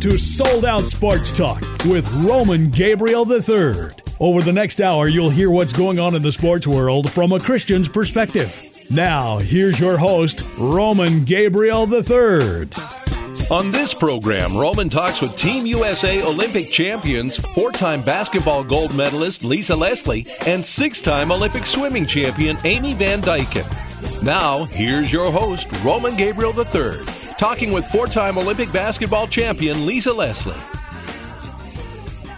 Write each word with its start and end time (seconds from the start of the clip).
To 0.00 0.16
Sold 0.16 0.64
Out 0.64 0.84
Sports 0.84 1.30
Talk 1.36 1.60
with 1.84 2.10
Roman 2.24 2.70
Gabriel 2.70 3.30
III. 3.30 3.90
Over 4.18 4.40
the 4.40 4.52
next 4.52 4.80
hour, 4.80 5.08
you'll 5.08 5.28
hear 5.28 5.50
what's 5.50 5.74
going 5.74 5.98
on 5.98 6.14
in 6.14 6.22
the 6.22 6.32
sports 6.32 6.66
world 6.66 7.10
from 7.10 7.32
a 7.32 7.38
Christian's 7.38 7.86
perspective. 7.86 8.62
Now, 8.90 9.36
here's 9.36 9.78
your 9.78 9.98
host, 9.98 10.42
Roman 10.56 11.24
Gabriel 11.26 11.82
III. 11.92 12.70
On 13.50 13.70
this 13.70 13.92
program, 13.92 14.56
Roman 14.56 14.88
talks 14.88 15.20
with 15.20 15.36
Team 15.36 15.66
USA 15.66 16.22
Olympic 16.22 16.70
champions, 16.70 17.36
four 17.36 17.70
time 17.70 18.00
basketball 18.02 18.64
gold 18.64 18.94
medalist 18.94 19.44
Lisa 19.44 19.76
Leslie, 19.76 20.26
and 20.46 20.64
six 20.64 21.02
time 21.02 21.30
Olympic 21.30 21.66
swimming 21.66 22.06
champion 22.06 22.56
Amy 22.64 22.94
Van 22.94 23.20
Dyken. 23.20 24.22
Now, 24.22 24.64
here's 24.64 25.12
your 25.12 25.30
host, 25.30 25.66
Roman 25.84 26.16
Gabriel 26.16 26.54
III, 26.58 27.04
talking 27.40 27.72
with 27.72 27.86
four 27.86 28.06
time 28.06 28.36
Olympic 28.36 28.70
basketball 28.70 29.26
champion 29.26 29.86
Lisa 29.86 30.12
Leslie. 30.12 30.60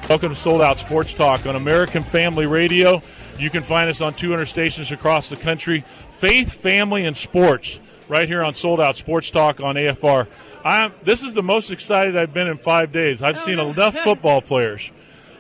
Welcome 0.09 0.29
to 0.29 0.37
Sold 0.37 0.61
Out 0.61 0.79
Sports 0.79 1.13
Talk 1.13 1.45
on 1.45 1.57
American 1.57 2.05
Family 2.05 2.47
Radio. 2.47 3.03
You 3.37 3.51
can 3.51 3.65
find 3.65 3.91
us 3.91 4.01
on 4.01 4.15
200 4.15 4.47
stations 4.47 4.93
across 4.93 5.29
the 5.29 5.35
country. 5.35 5.83
Faith, 6.13 6.53
family, 6.53 7.05
and 7.05 7.17
sports 7.17 7.81
right 8.09 8.29
here 8.29 8.45
on 8.45 8.55
Sold 8.55 8.81
Out 8.81 8.95
Sports 8.95 9.33
Talk 9.33 9.59
on 9.59 9.75
AFR. 9.75 10.29
I'm, 10.65 10.93
this 11.03 11.25
is 11.25 11.35
the 11.35 11.43
most 11.43 11.73
excited 11.73 12.17
I've 12.17 12.33
been 12.33 12.47
in 12.47 12.57
five 12.57 12.93
days. 12.93 13.23
I've 13.23 13.41
seen 13.41 13.59
enough 13.59 13.97
football 14.05 14.41
players. 14.41 14.89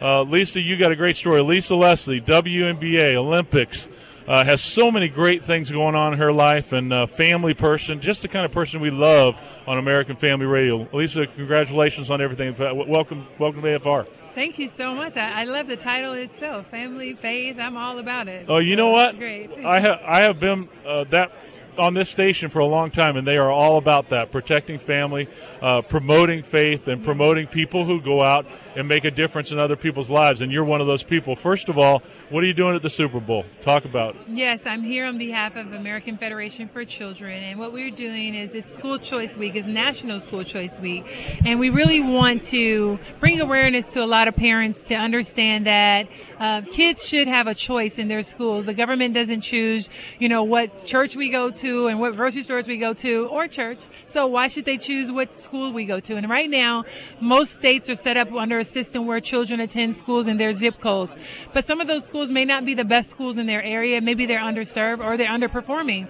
Uh, 0.00 0.22
Lisa, 0.22 0.60
you 0.60 0.76
got 0.76 0.90
a 0.90 0.96
great 0.96 1.14
story. 1.14 1.40
Lisa 1.40 1.76
Leslie, 1.76 2.20
WNBA, 2.20 3.14
Olympics, 3.14 3.86
uh, 4.26 4.44
has 4.44 4.62
so 4.62 4.90
many 4.90 5.08
great 5.08 5.44
things 5.44 5.70
going 5.70 5.94
on 5.94 6.12
in 6.12 6.18
her 6.18 6.32
life 6.32 6.72
and 6.72 6.92
uh, 6.92 7.06
family 7.06 7.54
person, 7.54 8.00
just 8.00 8.22
the 8.22 8.28
kind 8.28 8.44
of 8.44 8.52
person 8.52 8.80
we 8.80 8.90
love 8.90 9.36
on 9.66 9.78
American 9.78 10.16
Family 10.16 10.46
Radio. 10.46 10.88
Lisa, 10.92 11.26
congratulations 11.26 12.10
on 12.10 12.20
everything. 12.20 12.54
Welcome, 12.58 13.26
welcome 13.38 13.62
to 13.62 13.78
AFR. 13.78 14.06
Thank 14.34 14.58
you 14.58 14.66
so 14.66 14.94
much. 14.94 15.18
I, 15.18 15.42
I, 15.42 15.44
love 15.44 15.66
the 15.66 15.76
title 15.76 16.14
itself, 16.14 16.66
family, 16.68 17.12
faith. 17.12 17.58
I'm 17.58 17.76
all 17.76 17.98
about 17.98 18.28
it. 18.28 18.46
Oh, 18.48 18.58
you 18.58 18.72
so 18.72 18.76
know 18.78 18.88
what? 18.88 19.18
Great. 19.18 19.50
I 19.62 19.78
have 19.78 20.00
I 20.06 20.20
have 20.22 20.40
been 20.40 20.70
uh, 20.86 21.04
that 21.10 21.32
on 21.78 21.94
this 21.94 22.10
station 22.10 22.50
for 22.50 22.58
a 22.58 22.66
long 22.66 22.90
time, 22.90 23.16
and 23.16 23.26
they 23.26 23.36
are 23.36 23.50
all 23.50 23.78
about 23.78 24.10
that 24.10 24.30
protecting 24.30 24.78
family, 24.78 25.28
uh, 25.60 25.82
promoting 25.82 26.42
faith, 26.42 26.88
and 26.88 27.02
promoting 27.02 27.46
people 27.46 27.84
who 27.84 28.00
go 28.00 28.22
out 28.22 28.46
and 28.76 28.88
make 28.88 29.04
a 29.04 29.10
difference 29.10 29.50
in 29.50 29.58
other 29.58 29.76
people's 29.76 30.10
lives. 30.10 30.40
And 30.40 30.52
you're 30.52 30.64
one 30.64 30.80
of 30.80 30.86
those 30.86 31.02
people. 31.02 31.36
First 31.36 31.68
of 31.68 31.78
all, 31.78 32.02
what 32.30 32.42
are 32.42 32.46
you 32.46 32.54
doing 32.54 32.74
at 32.74 32.82
the 32.82 32.90
Super 32.90 33.20
Bowl? 33.20 33.44
Talk 33.62 33.84
about 33.84 34.16
it. 34.16 34.22
Yes, 34.28 34.66
I'm 34.66 34.82
here 34.82 35.04
on 35.04 35.18
behalf 35.18 35.56
of 35.56 35.72
American 35.72 36.16
Federation 36.16 36.68
for 36.68 36.84
Children, 36.84 37.42
and 37.42 37.58
what 37.58 37.72
we're 37.72 37.90
doing 37.90 38.34
is 38.34 38.54
it's 38.54 38.72
School 38.72 38.98
Choice 38.98 39.36
Week, 39.36 39.54
it's 39.54 39.66
National 39.66 40.20
School 40.20 40.44
Choice 40.44 40.78
Week, 40.80 41.04
and 41.44 41.58
we 41.58 41.70
really 41.70 42.00
want 42.00 42.42
to 42.42 42.98
bring 43.20 43.40
awareness 43.40 43.86
to 43.88 44.02
a 44.02 44.06
lot 44.06 44.28
of 44.28 44.36
parents 44.36 44.82
to 44.84 44.94
understand 44.94 45.66
that 45.66 46.08
uh, 46.38 46.62
kids 46.70 47.06
should 47.06 47.28
have 47.28 47.46
a 47.46 47.54
choice 47.54 47.98
in 47.98 48.08
their 48.08 48.22
schools. 48.22 48.66
The 48.66 48.74
government 48.74 49.14
doesn't 49.14 49.42
choose, 49.42 49.88
you 50.18 50.28
know, 50.28 50.42
what 50.42 50.84
church 50.84 51.16
we 51.16 51.30
go 51.30 51.50
to 51.50 51.61
and 51.62 52.00
what 52.00 52.16
grocery 52.16 52.42
stores 52.42 52.68
we 52.68 52.76
go 52.76 52.92
to 52.94 53.26
or 53.28 53.48
church. 53.48 53.78
So 54.06 54.26
why 54.26 54.48
should 54.48 54.64
they 54.64 54.78
choose 54.78 55.10
what 55.10 55.38
school 55.38 55.72
we 55.72 55.84
go 55.84 56.00
to? 56.00 56.16
And 56.16 56.28
right 56.28 56.48
now, 56.48 56.84
most 57.20 57.54
states 57.54 57.88
are 57.88 57.94
set 57.94 58.16
up 58.16 58.32
under 58.32 58.58
a 58.58 58.64
system 58.64 59.06
where 59.06 59.20
children 59.20 59.60
attend 59.60 59.96
schools 59.96 60.26
in 60.26 60.36
their 60.36 60.52
zip 60.52 60.80
codes. 60.80 61.16
But 61.52 61.64
some 61.64 61.80
of 61.80 61.86
those 61.86 62.04
schools 62.04 62.30
may 62.30 62.44
not 62.44 62.64
be 62.64 62.74
the 62.74 62.84
best 62.84 63.10
schools 63.10 63.38
in 63.38 63.46
their 63.46 63.62
area. 63.62 64.00
Maybe 64.00 64.26
they're 64.26 64.40
underserved 64.40 65.04
or 65.04 65.16
they're 65.16 65.28
underperforming 65.28 66.08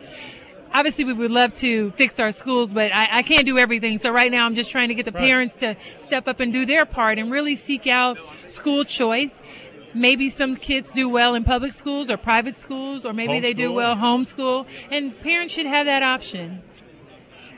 obviously 0.74 1.04
we 1.04 1.12
would 1.12 1.30
love 1.30 1.52
to 1.52 1.90
fix 1.92 2.18
our 2.18 2.32
schools, 2.32 2.72
but 2.72 2.92
I, 2.92 3.18
I, 3.18 3.22
can't 3.22 3.44
do 3.44 3.58
everything. 3.58 3.98
So 3.98 4.10
right 4.10 4.30
now 4.30 4.46
I'm 4.46 4.54
just 4.54 4.70
trying 4.70 4.88
to 4.88 4.94
get 4.94 5.04
the 5.04 5.12
right. 5.12 5.20
parents 5.20 5.56
to 5.56 5.76
step 5.98 6.26
up 6.26 6.40
and 6.40 6.52
do 6.52 6.64
their 6.66 6.86
part 6.86 7.18
and 7.18 7.30
really 7.30 7.56
seek 7.56 7.86
out 7.86 8.18
school 8.46 8.84
choice. 8.84 9.42
Maybe 9.94 10.28
some 10.30 10.56
kids 10.56 10.92
do 10.92 11.08
well 11.08 11.34
in 11.34 11.44
public 11.44 11.72
schools 11.72 12.10
or 12.10 12.16
private 12.16 12.54
schools, 12.54 13.04
or 13.04 13.12
maybe 13.12 13.40
they 13.40 13.52
do 13.52 13.72
well 13.72 13.94
homeschool, 13.94 14.66
and 14.90 15.18
parents 15.20 15.52
should 15.54 15.66
have 15.66 15.86
that 15.86 16.02
option. 16.02 16.62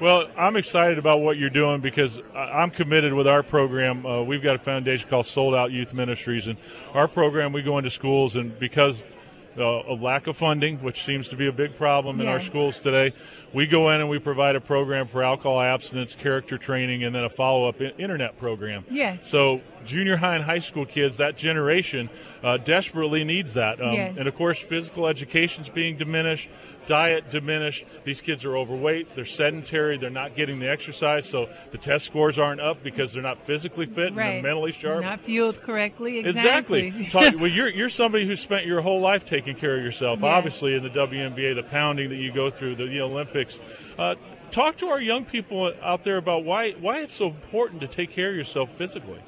Well, 0.01 0.29
I'm 0.37 0.57
excited 0.57 0.99
about 0.99 1.21
what 1.21 1.37
you're 1.39 1.51
doing 1.51 1.81
because 1.81 2.21
I'm 2.35 2.71
committed 2.71 3.13
with 3.13 3.29
our 3.29 3.45
program. 3.45 4.05
Uh, 4.05 4.23
we've 4.23 4.43
got 4.43 4.57
a 4.57 4.59
foundation 4.59 5.09
called 5.09 5.27
Sold 5.27 5.55
Out 5.55 5.71
Youth 5.71 5.95
Ministries, 5.95 6.49
and 6.49 6.57
our 6.93 7.07
program 7.07 7.53
we 7.53 7.63
go 7.63 7.79
into 7.79 7.91
schools, 7.91 8.35
and 8.35 8.59
because 8.59 9.01
uh, 9.57 9.63
of 9.63 10.03
lack 10.03 10.27
of 10.27 10.37
funding, 10.37 10.79
which 10.79 11.05
seems 11.05 11.29
to 11.29 11.37
be 11.37 11.47
a 11.47 11.53
big 11.53 11.77
problem 11.77 12.21
in 12.21 12.27
yes. 12.27 12.33
our 12.33 12.41
schools 12.41 12.81
today, 12.81 13.15
we 13.53 13.67
go 13.67 13.91
in 13.91 14.01
and 14.01 14.11
we 14.11 14.19
provide 14.19 14.57
a 14.57 14.61
program 14.61 15.07
for 15.07 15.23
alcohol 15.23 15.61
abstinence, 15.61 16.17
character 16.17 16.59
training, 16.59 17.05
and 17.05 17.15
then 17.15 17.23
a 17.23 17.31
follow-up 17.31 17.81
internet 17.81 18.37
program. 18.37 18.85
Yes. 18.91 19.29
So 19.29 19.61
junior 19.87 20.17
high 20.17 20.35
and 20.35 20.45
high 20.45 20.59
school 20.59 20.87
kids, 20.87 21.17
that 21.19 21.37
generation, 21.37 22.11
uh, 22.43 22.57
desperately 22.59 23.25
needs 23.25 23.55
that. 23.55 23.81
Um, 23.81 23.95
yes. 23.95 24.15
And 24.19 24.29
of 24.29 24.37
course, 24.37 24.59
physical 24.59 25.07
education 25.07 25.65
is 25.65 25.71
being 25.71 25.97
diminished 25.97 26.49
diet 26.87 27.31
diminished. 27.31 27.85
These 28.05 28.21
kids 28.21 28.45
are 28.45 28.57
overweight. 28.57 29.15
They're 29.15 29.25
sedentary. 29.25 29.99
They're 29.99 30.11
not 30.11 30.37
getting 30.37 30.59
the 30.59 30.69
exercise, 30.69 31.29
so 31.29 31.49
the 31.71 31.79
test 31.79 32.07
scores 32.07 32.39
aren't 32.39 32.61
up 32.61 32.83
because 32.83 33.13
they're 33.13 33.23
not 33.23 33.45
physically 33.45 33.87
fit 33.87 33.97
right. 33.97 34.09
and 34.09 34.17
they're 34.17 34.43
mentally 34.43 34.73
sharp. 34.73 35.03
Not 35.03 35.21
fueled 35.21 35.61
correctly. 35.61 36.21
Exactly. 36.21 36.89
exactly. 36.89 37.37
well, 37.41 37.51
you're 37.51 37.69
you're 37.69 37.89
somebody 37.89 38.27
who 38.27 38.37
spent 38.37 38.67
your 38.67 38.81
whole 38.81 39.01
life 39.01 39.27
taking 39.27 39.57
care 39.57 39.77
of 39.77 39.83
yourself. 39.83 40.21
Yes. 40.21 40.27
Obviously, 40.27 40.75
in 40.75 40.83
the 40.83 40.91
WNBA, 40.91 41.55
the 41.55 41.63
pounding 41.63 42.11
that 42.11 42.17
you 42.17 42.33
go 42.33 42.51
through, 42.51 42.77
the, 42.77 42.87
the 42.87 43.01
Olympics. 43.01 43.61
Uh, 43.99 44.15
talk 44.51 44.77
to 44.79 44.89
our 44.89 45.01
young 45.01 45.25
people 45.25 45.73
out 45.83 46.05
there 46.05 46.17
about 46.17 46.45
why 46.45 46.73
why 46.73 46.99
it's 46.99 47.15
so 47.15 47.27
important 47.27 47.81
to 47.81 47.89
take 47.89 48.11
care 48.11 48.31
of 48.31 48.37
yourself 48.37 48.71
physically. 48.73 49.21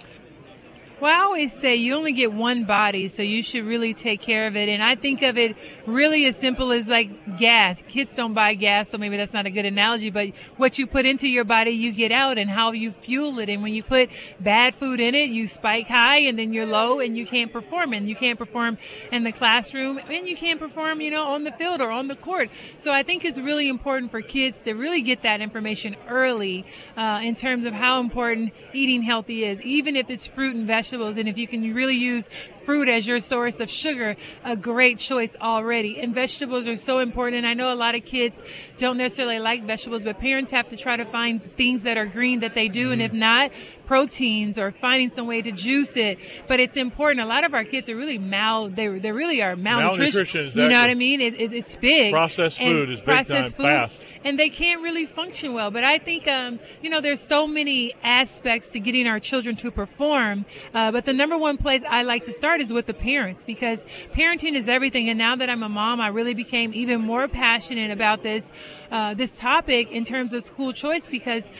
Well, 0.98 1.14
I 1.14 1.24
always 1.24 1.52
say 1.52 1.76
you 1.76 1.94
only 1.94 2.12
get 2.12 2.32
one 2.32 2.64
body, 2.64 3.08
so 3.08 3.20
you 3.20 3.42
should 3.42 3.66
really 3.66 3.92
take 3.92 4.22
care 4.22 4.46
of 4.46 4.56
it. 4.56 4.70
And 4.70 4.82
I 4.82 4.94
think 4.94 5.20
of 5.20 5.36
it 5.36 5.54
really 5.84 6.24
as 6.24 6.38
simple 6.38 6.72
as 6.72 6.88
like 6.88 7.36
gas. 7.36 7.82
Kids 7.86 8.14
don't 8.14 8.32
buy 8.32 8.54
gas, 8.54 8.88
so 8.88 8.96
maybe 8.96 9.18
that's 9.18 9.34
not 9.34 9.44
a 9.44 9.50
good 9.50 9.66
analogy, 9.66 10.08
but 10.08 10.28
what 10.56 10.78
you 10.78 10.86
put 10.86 11.04
into 11.04 11.28
your 11.28 11.44
body, 11.44 11.72
you 11.72 11.92
get 11.92 12.12
out 12.12 12.38
and 12.38 12.48
how 12.48 12.72
you 12.72 12.92
fuel 12.92 13.38
it. 13.40 13.50
And 13.50 13.62
when 13.62 13.74
you 13.74 13.82
put 13.82 14.08
bad 14.40 14.74
food 14.74 14.98
in 14.98 15.14
it, 15.14 15.28
you 15.28 15.46
spike 15.46 15.86
high 15.86 16.20
and 16.20 16.38
then 16.38 16.54
you're 16.54 16.64
low 16.64 17.00
and 17.00 17.14
you 17.14 17.26
can't 17.26 17.52
perform. 17.52 17.92
And 17.92 18.08
you 18.08 18.16
can't 18.16 18.38
perform 18.38 18.78
in 19.12 19.22
the 19.22 19.32
classroom 19.32 19.98
and 19.98 20.26
you 20.26 20.34
can't 20.34 20.58
perform, 20.58 21.02
you 21.02 21.10
know, 21.10 21.26
on 21.26 21.44
the 21.44 21.52
field 21.52 21.82
or 21.82 21.90
on 21.90 22.08
the 22.08 22.16
court. 22.16 22.48
So 22.78 22.90
I 22.90 23.02
think 23.02 23.22
it's 23.22 23.38
really 23.38 23.68
important 23.68 24.10
for 24.10 24.22
kids 24.22 24.62
to 24.62 24.72
really 24.72 25.02
get 25.02 25.22
that 25.24 25.42
information 25.42 25.94
early 26.08 26.64
uh, 26.96 27.20
in 27.22 27.34
terms 27.34 27.66
of 27.66 27.74
how 27.74 28.00
important 28.00 28.54
eating 28.72 29.02
healthy 29.02 29.44
is, 29.44 29.60
even 29.60 29.94
if 29.94 30.08
it's 30.08 30.26
fruit 30.26 30.56
and 30.56 30.66
vegetables 30.66 30.85
vegetables. 30.86 31.16
And 31.18 31.28
if 31.28 31.36
you 31.36 31.48
can 31.48 31.74
really 31.74 31.96
use 31.96 32.30
fruit 32.66 32.88
as 32.88 33.06
your 33.06 33.20
source 33.20 33.60
of 33.60 33.70
sugar, 33.70 34.16
a 34.44 34.56
great 34.56 34.98
choice 34.98 35.36
already. 35.40 35.98
And 36.00 36.12
vegetables 36.12 36.66
are 36.66 36.76
so 36.76 36.98
important. 36.98 37.38
And 37.38 37.46
I 37.46 37.54
know 37.54 37.72
a 37.72 37.74
lot 37.74 37.94
of 37.94 38.04
kids 38.04 38.42
don't 38.76 38.98
necessarily 38.98 39.38
like 39.38 39.64
vegetables, 39.64 40.04
but 40.04 40.18
parents 40.18 40.50
have 40.50 40.68
to 40.70 40.76
try 40.76 40.96
to 40.96 41.06
find 41.06 41.40
things 41.54 41.84
that 41.84 41.96
are 41.96 42.06
green 42.06 42.40
that 42.40 42.54
they 42.54 42.68
do. 42.68 42.92
And 42.92 43.00
if 43.00 43.12
not, 43.12 43.52
proteins 43.86 44.58
or 44.58 44.72
finding 44.72 45.08
some 45.08 45.28
way 45.28 45.40
to 45.40 45.52
juice 45.52 45.96
it. 45.96 46.18
But 46.48 46.58
it's 46.58 46.76
important. 46.76 47.20
A 47.20 47.26
lot 47.26 47.44
of 47.44 47.54
our 47.54 47.64
kids 47.64 47.88
are 47.88 47.96
really 47.96 48.18
mal, 48.18 48.68
they, 48.68 48.88
they 48.98 49.12
really 49.12 49.40
are 49.40 49.54
malnutrition. 49.54 50.00
Malnutrition, 50.00 50.40
exactly. 50.46 50.62
You 50.64 50.68
know 50.68 50.80
what 50.80 50.90
I 50.90 50.94
mean? 50.94 51.20
It, 51.20 51.40
it, 51.40 51.52
it's 51.52 51.76
big. 51.76 52.12
Processed 52.12 52.60
and 52.60 52.72
food 52.72 52.90
is 52.90 53.00
big 53.00 53.26
time, 53.26 53.44
food, 53.44 53.54
fast 53.54 54.02
and 54.26 54.40
they 54.40 54.48
can't 54.48 54.82
really 54.82 55.06
function 55.06 55.54
well. 55.54 55.70
But 55.70 55.84
I 55.84 55.98
think, 55.98 56.26
um, 56.26 56.58
you 56.82 56.90
know, 56.90 57.00
there's 57.00 57.20
so 57.20 57.46
many 57.46 57.94
aspects 58.02 58.72
to 58.72 58.80
getting 58.80 59.06
our 59.06 59.20
children 59.20 59.54
to 59.56 59.70
perform. 59.70 60.46
Uh, 60.74 60.90
but 60.90 61.04
the 61.04 61.12
number 61.12 61.38
one 61.38 61.58
place 61.58 61.84
I 61.88 62.02
like 62.02 62.24
to 62.24 62.32
start 62.56 62.64
is 62.64 62.72
with 62.72 62.86
the 62.86 62.94
parents 62.94 63.44
because 63.44 63.84
parenting 64.14 64.54
is 64.54 64.66
everything. 64.66 65.10
And 65.10 65.18
now 65.18 65.36
that 65.36 65.50
I'm 65.50 65.62
a 65.62 65.68
mom, 65.68 66.00
I 66.00 66.08
really 66.08 66.32
became 66.32 66.72
even 66.72 67.02
more 67.02 67.28
passionate 67.28 67.90
about 67.90 68.22
this, 68.22 68.50
uh, 68.90 69.12
this 69.12 69.38
topic 69.38 69.90
in 69.90 70.06
terms 70.06 70.32
of 70.32 70.42
school 70.42 70.72
choice 70.72 71.06
because 71.06 71.50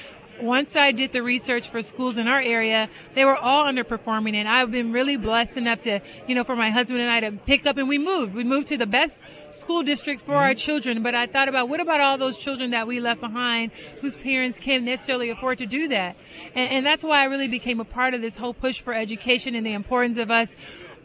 once 0.40 0.76
I 0.76 0.92
did 0.92 1.12
the 1.12 1.22
research 1.22 1.68
for 1.68 1.82
schools 1.82 2.16
in 2.16 2.28
our 2.28 2.40
area, 2.40 2.88
they 3.14 3.24
were 3.24 3.36
all 3.36 3.64
underperforming. 3.64 4.34
And 4.34 4.48
I've 4.48 4.70
been 4.70 4.92
really 4.92 5.16
blessed 5.16 5.56
enough 5.56 5.82
to, 5.82 6.00
you 6.26 6.34
know, 6.34 6.44
for 6.44 6.56
my 6.56 6.70
husband 6.70 7.00
and 7.00 7.10
I 7.10 7.20
to 7.20 7.32
pick 7.32 7.66
up 7.66 7.76
and 7.76 7.88
we 7.88 7.98
moved. 7.98 8.34
We 8.34 8.44
moved 8.44 8.68
to 8.68 8.76
the 8.76 8.86
best 8.86 9.24
school 9.50 9.82
district 9.82 10.22
for 10.22 10.32
mm-hmm. 10.32 10.40
our 10.40 10.54
children. 10.54 11.02
But 11.02 11.14
I 11.14 11.26
thought 11.26 11.48
about 11.48 11.68
what 11.68 11.80
about 11.80 12.00
all 12.00 12.18
those 12.18 12.36
children 12.36 12.70
that 12.70 12.86
we 12.86 13.00
left 13.00 13.20
behind 13.20 13.72
whose 14.00 14.16
parents 14.16 14.58
can't 14.58 14.84
necessarily 14.84 15.30
afford 15.30 15.58
to 15.58 15.66
do 15.66 15.88
that? 15.88 16.16
And, 16.54 16.70
and 16.70 16.86
that's 16.86 17.04
why 17.04 17.20
I 17.20 17.24
really 17.24 17.48
became 17.48 17.80
a 17.80 17.84
part 17.84 18.14
of 18.14 18.20
this 18.20 18.36
whole 18.36 18.54
push 18.54 18.80
for 18.80 18.94
education 18.94 19.54
and 19.54 19.64
the 19.64 19.72
importance 19.72 20.18
of 20.18 20.30
us. 20.30 20.56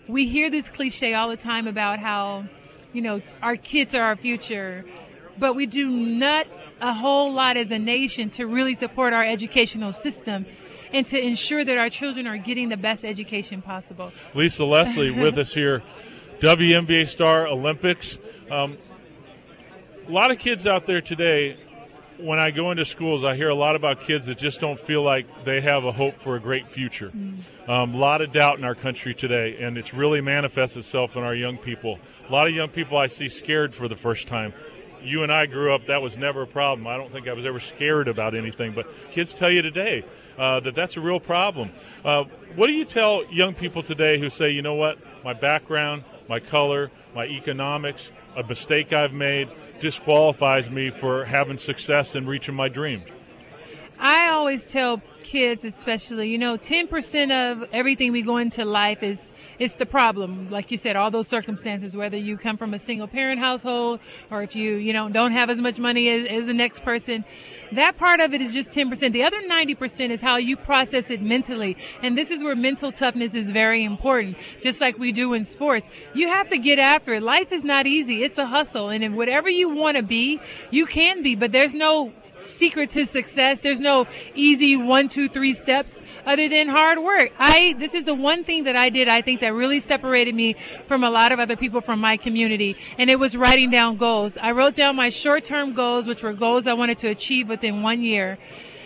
We 0.08 0.28
hear 0.28 0.50
this 0.50 0.70
cliche 0.70 1.14
all 1.14 1.30
the 1.30 1.38
time 1.38 1.68
about 1.68 2.00
how, 2.00 2.46
you 2.94 3.02
know, 3.02 3.22
our 3.42 3.56
kids 3.56 3.96
are 3.96 4.02
our 4.02 4.16
future, 4.16 4.86
but 5.38 5.56
we 5.56 5.66
do 5.66 5.90
not 5.90 6.48
a 6.82 6.94
whole 6.94 7.32
lot 7.32 7.58
as 7.58 7.72
a 7.72 7.80
nation 7.80 8.30
to 8.32 8.46
really 8.46 8.74
support 8.74 9.14
our 9.14 9.24
educational 9.24 9.94
system 9.94 10.46
and 10.92 11.06
to 11.08 11.20
ensure 11.20 11.64
that 11.64 11.78
our 11.78 11.90
children 11.90 12.28
are 12.28 12.38
getting 12.38 12.70
the 12.70 12.78
best 12.78 13.06
education 13.06 13.62
possible. 13.62 14.12
Lisa 14.34 14.66
Leslie 14.66 15.12
with 15.22 15.38
us 15.38 15.54
here, 15.54 15.84
WNBA 16.40 17.08
star, 17.08 17.48
Olympics. 17.48 18.18
Um, 18.50 18.78
a 20.08 20.12
lot 20.12 20.32
of 20.32 20.40
kids 20.40 20.68
out 20.68 20.86
there 20.86 21.02
today 21.02 21.58
when 22.22 22.40
I 22.40 22.52
go 22.52 22.72
into 22.72 22.86
schools, 22.86 23.24
I 23.24 23.36
hear 23.36 23.50
a 23.50 23.56
lot 23.56 23.76
about 23.76 24.02
kids 24.02 24.28
that 24.28 24.38
just 24.38 24.60
don't 24.60 24.80
feel 24.80 25.02
like 25.02 25.44
they 25.44 25.62
have 25.62 25.86
a 25.86 25.92
hope 25.92 26.20
for 26.20 26.36
a 26.36 26.40
great 26.40 26.68
future. 26.68 27.10
Mm. 27.10 27.70
Um, 27.70 27.96
a 27.96 27.98
lot 27.98 28.22
of 28.22 28.32
doubt 28.32 28.58
in 28.58 28.64
our 28.64 28.76
country 28.76 29.14
today, 29.14 29.58
and 29.60 29.78
it's 29.78 29.94
really 29.94 30.22
manifests 30.22 30.78
itself 30.78 31.16
in 31.16 31.24
our 31.24 31.36
young 31.36 31.58
people. 31.58 32.00
A 32.28 32.32
lot 32.32 32.48
of 32.48 32.54
young 32.54 32.70
people 32.70 32.98
I 32.98 33.08
see 33.08 33.28
scared 33.28 33.74
for 33.74 33.88
the 33.88 33.96
first 33.96 34.28
time. 34.28 34.54
You 35.04 35.24
and 35.24 35.32
I 35.32 35.48
grew 35.48 35.74
up; 35.74 35.88
that 35.88 36.02
was 36.02 36.16
never 36.16 36.44
a 36.44 36.48
problem. 36.48 36.88
I 36.88 36.96
don't 36.96 37.12
think 37.12 37.28
I 37.28 37.34
was 37.34 37.46
ever 37.46 37.60
scared 37.60 38.08
about 38.08 38.36
anything. 38.36 38.74
But 38.74 38.88
kids 39.12 39.34
tell 39.34 39.50
you 39.50 39.64
today 39.64 40.06
uh, 40.38 40.60
that 40.60 40.76
that's 40.76 40.98
a 40.98 41.02
real 41.02 41.20
problem. 41.20 41.72
Uh, 42.06 42.26
what 42.56 42.68
do 42.68 42.74
you 42.74 42.86
tell 42.86 43.26
young 43.32 43.54
people 43.54 43.84
today 43.84 44.20
who 44.20 44.30
say, 44.30 44.52
you 44.52 44.62
know 44.62 44.76
what, 44.76 44.98
my 45.24 45.34
background, 45.34 46.04
my 46.32 46.40
color, 46.40 46.90
my 47.14 47.26
economics, 47.26 48.10
a 48.38 48.44
mistake 48.44 48.94
I've 48.94 49.12
made 49.12 49.50
disqualifies 49.82 50.70
me 50.70 50.90
for 50.90 51.26
having 51.26 51.58
success 51.58 52.16
and 52.16 52.26
reaching 52.26 52.56
my 52.56 52.70
dreams? 52.70 53.04
I 54.00 54.30
always 54.30 54.72
tell 54.72 55.02
kids, 55.24 55.66
especially, 55.66 56.30
you 56.30 56.38
know, 56.38 56.58
10% 56.58 57.32
of 57.32 57.68
everything 57.74 58.14
we 58.14 58.22
go 58.22 58.38
into 58.38 58.64
life 58.64 59.04
is, 59.04 59.34
is 59.60 59.74
the 59.74 59.86
problem. 59.86 60.50
Like 60.50 60.72
you 60.72 60.78
said, 60.78 60.96
all 60.96 61.12
those 61.12 61.28
circumstances, 61.28 61.98
whether 61.98 62.18
you 62.18 62.38
come 62.38 62.56
from 62.56 62.74
a 62.74 62.80
single 62.80 63.08
parent 63.08 63.42
household 63.42 64.00
or 64.32 64.42
if 64.42 64.56
you, 64.56 64.76
you 64.76 64.94
know, 64.94 65.10
don't 65.10 65.34
have 65.34 65.50
as 65.50 65.60
much 65.60 65.78
money 65.80 66.08
as, 66.08 66.28
as 66.28 66.46
the 66.48 66.54
next 66.54 66.84
person. 66.84 67.26
That 67.72 67.98
part 67.98 68.20
of 68.20 68.34
it 68.34 68.42
is 68.42 68.54
just 68.54 68.76
10%. 68.76 69.14
The 69.14 69.24
other 69.24 69.42
90% 69.42 70.10
is 70.10 70.22
how 70.22 70.38
you 70.38 70.58
process 70.58 71.10
it 71.10 71.22
mentally. 71.22 71.78
And 72.02 72.18
this 72.18 72.32
is 72.32 72.44
where 72.44 72.56
mental 72.56 72.92
toughness 72.92 73.34
is 73.34 73.52
very 73.52 73.84
important. 73.84 74.38
Just 74.62 74.82
like 74.82 74.98
we 74.98 75.12
do 75.12 75.34
in 75.34 75.46
sports. 75.46 75.90
You 76.14 76.28
have 76.28 76.50
to 76.50 76.58
get 76.58 76.80
after 76.80 77.14
it. 77.14 77.24
Life 77.24 77.52
is 77.52 77.64
not 77.64 77.88
easy. 77.88 78.24
It's 78.24 78.38
a 78.38 78.48
hustle. 78.48 78.90
And 78.90 79.04
if 79.04 79.14
whatever 79.14 79.50
you 79.50 79.70
want 79.70 79.98
to 79.98 80.04
be, 80.04 80.40
you 80.70 80.86
can 80.86 81.24
be, 81.24 81.36
but 81.36 81.52
there's 81.52 81.74
no 81.74 82.14
secret 82.42 82.90
to 82.92 83.06
success. 83.06 83.62
There's 83.62 83.80
no 83.80 84.08
easy 84.36 84.76
one, 84.76 85.10
two, 85.10 85.30
three 85.30 85.54
steps 85.54 86.02
other 86.26 86.50
than 86.50 86.70
hard 86.70 87.00
work. 87.00 87.32
I, 87.40 87.76
this 87.80 87.94
is 87.94 88.04
the 88.04 88.14
one 88.14 88.44
thing 88.44 88.66
that 88.66 88.76
I 88.76 88.90
did, 88.90 89.08
I 89.08 89.22
think 89.22 89.42
that 89.42 89.54
really 89.54 89.80
separated 89.80 90.36
me 90.36 90.56
from 90.88 91.04
a 91.04 91.10
lot 91.10 91.32
of 91.32 91.40
other 91.40 91.56
people 91.56 91.82
from 91.82 92.00
my 92.00 92.18
community. 92.18 92.76
And 92.98 93.10
it 93.10 93.20
was 93.20 93.38
writing 93.38 93.70
down 93.70 93.98
goals. 93.98 94.38
I 94.38 94.52
wrote 94.52 94.76
down 94.76 94.96
my 94.96 95.10
short 95.10 95.46
term 95.46 95.74
goals, 95.74 96.08
which 96.08 96.24
were 96.24 96.34
goals 96.34 96.68
I 96.68 96.74
wanted 96.74 97.00
to 97.00 97.08
achieve 97.08 97.50
within 97.50 97.82
one 97.82 98.04
year. 98.04 98.38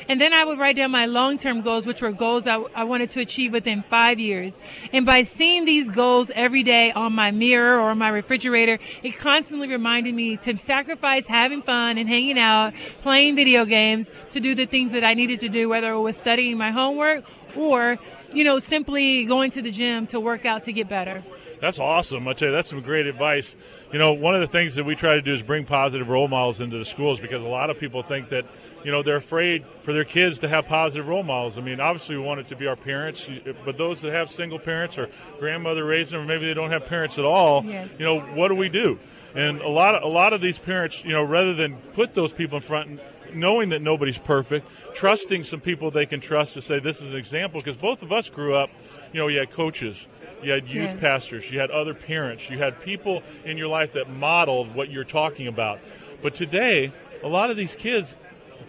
And 0.07 0.22
then 0.22 0.34
I 0.34 0.44
would 0.44 0.60
write 0.60 0.75
down 0.75 0.92
my 0.92 1.06
long 1.06 1.38
term 1.38 1.62
goals, 1.62 1.88
which 1.88 2.02
were 2.02 2.12
goals 2.12 2.48
I, 2.48 2.57
I, 2.75 2.84
wanted 2.84 3.12
to 3.12 3.22
achieve 3.22 3.52
within 3.52 3.84
five 3.90 4.19
years. 4.19 4.60
And 4.94 5.06
by 5.06 5.24
seeing 5.24 5.66
these 5.66 5.90
goals 5.92 6.31
every 6.36 6.63
day 6.63 6.92
on 6.92 7.13
my 7.13 7.31
mirror 7.31 7.80
or 7.80 7.96
my 7.96 8.10
refrigerator, 8.10 8.80
it 9.04 9.18
constantly 9.18 9.68
reminded 9.68 10.13
me 10.13 10.38
to 10.38 10.57
sacrifice 10.57 11.28
having 11.28 11.62
fun 11.62 11.98
and 11.98 12.07
hanging 12.07 12.38
out, 12.38 12.74
playing 13.02 13.36
video 13.36 13.66
games 13.66 14.12
to 14.31 14.40
do 14.40 14.54
the 14.54 14.66
things 14.66 14.92
that 14.92 15.04
I 15.04 15.13
needed 15.13 15.40
to 15.42 15.50
do, 15.50 15.69
whether 15.69 15.92
it 15.92 16.02
was 16.02 16.16
studying 16.16 16.57
my 16.57 16.72
homework 16.72 17.25
or, 17.56 17.98
you 18.31 18.44
know, 18.44 18.60
simply 18.60 19.25
going 19.25 19.52
to 19.52 19.62
the 19.62 19.72
gym 19.72 20.07
to 20.07 20.19
work 20.19 20.46
out 20.46 20.63
to 20.66 20.74
get 20.74 20.88
better. 20.88 21.24
That's 21.62 21.80
awesome. 21.80 22.28
I 22.28 22.34
tell 22.34 22.50
you, 22.50 22.54
that's 22.54 22.69
some 22.69 22.81
great 22.81 23.07
advice. 23.07 23.56
You 23.92 24.00
know, 24.00 24.13
one 24.13 24.36
of 24.36 24.42
the 24.42 24.48
things 24.48 24.75
that 24.75 24.84
we 24.84 24.96
try 24.96 25.13
to 25.13 25.22
do 25.22 25.34
is 25.34 25.42
bring 25.42 25.66
positive 25.66 26.10
role 26.10 26.28
models 26.28 26.62
into 26.62 26.78
the 26.78 26.86
schools 26.86 27.19
because 27.19 27.42
a 27.42 27.48
lot 27.48 27.69
of 27.69 27.80
people 27.80 28.04
think 28.04 28.30
that 28.30 28.46
you 28.85 28.91
know 28.91 29.01
they're 29.01 29.15
afraid 29.15 29.65
for 29.81 29.93
their 29.93 30.03
kids 30.03 30.39
to 30.39 30.47
have 30.47 30.67
positive 30.67 31.07
role 31.07 31.23
models. 31.23 31.57
I 31.57 31.61
mean, 31.61 31.79
obviously 31.79 32.15
we 32.15 32.21
want 32.21 32.39
it 32.39 32.47
to 32.49 32.55
be 32.55 32.67
our 32.67 32.75
parents, 32.75 33.27
but 33.65 33.79
those 33.79 34.01
that 34.01 34.13
have 34.13 34.29
single 34.29 34.59
parents 34.59 34.99
or 34.99 35.09
grandmother 35.39 35.83
raising 35.83 36.17
them, 36.17 36.21
or 36.21 36.27
maybe 36.27 36.45
they 36.45 36.53
don't 36.53 36.69
have 36.69 36.85
parents 36.85 37.17
at 37.17 37.25
all, 37.25 37.65
yes. 37.65 37.89
you 37.97 38.05
know, 38.05 38.19
what 38.19 38.49
do 38.49 38.55
we 38.55 38.69
do? 38.69 38.99
And 39.33 39.59
a 39.61 39.67
lot 39.67 39.95
of 39.95 40.03
a 40.03 40.07
lot 40.07 40.33
of 40.33 40.39
these 40.39 40.59
parents, 40.59 41.03
you 41.03 41.13
know, 41.13 41.23
rather 41.23 41.55
than 41.55 41.77
put 41.93 42.13
those 42.13 42.31
people 42.31 42.57
in 42.57 42.61
front, 42.61 42.89
and 42.89 42.99
knowing 43.33 43.69
that 43.69 43.81
nobody's 43.81 44.19
perfect, 44.19 44.67
trusting 44.93 45.43
some 45.43 45.61
people 45.61 45.89
they 45.89 46.05
can 46.05 46.21
trust 46.21 46.53
to 46.53 46.61
say 46.61 46.79
this 46.79 47.01
is 47.01 47.09
an 47.09 47.17
example. 47.17 47.59
Because 47.59 47.75
both 47.75 48.03
of 48.03 48.11
us 48.11 48.29
grew 48.29 48.53
up, 48.53 48.69
you 49.11 49.19
know, 49.19 49.27
you 49.27 49.39
had 49.39 49.51
coaches, 49.51 50.05
you 50.43 50.51
had 50.51 50.67
youth 50.69 50.91
yeah. 50.91 50.99
pastors, 50.99 51.49
you 51.49 51.59
had 51.59 51.71
other 51.71 51.95
parents, 51.95 52.51
you 52.51 52.59
had 52.59 52.79
people 52.81 53.23
in 53.43 53.57
your 53.57 53.67
life 53.67 53.93
that 53.93 54.11
modeled 54.11 54.75
what 54.75 54.91
you're 54.91 55.03
talking 55.03 55.47
about. 55.47 55.79
But 56.21 56.35
today, 56.35 56.93
a 57.23 57.27
lot 57.27 57.49
of 57.49 57.57
these 57.57 57.75
kids 57.75 58.15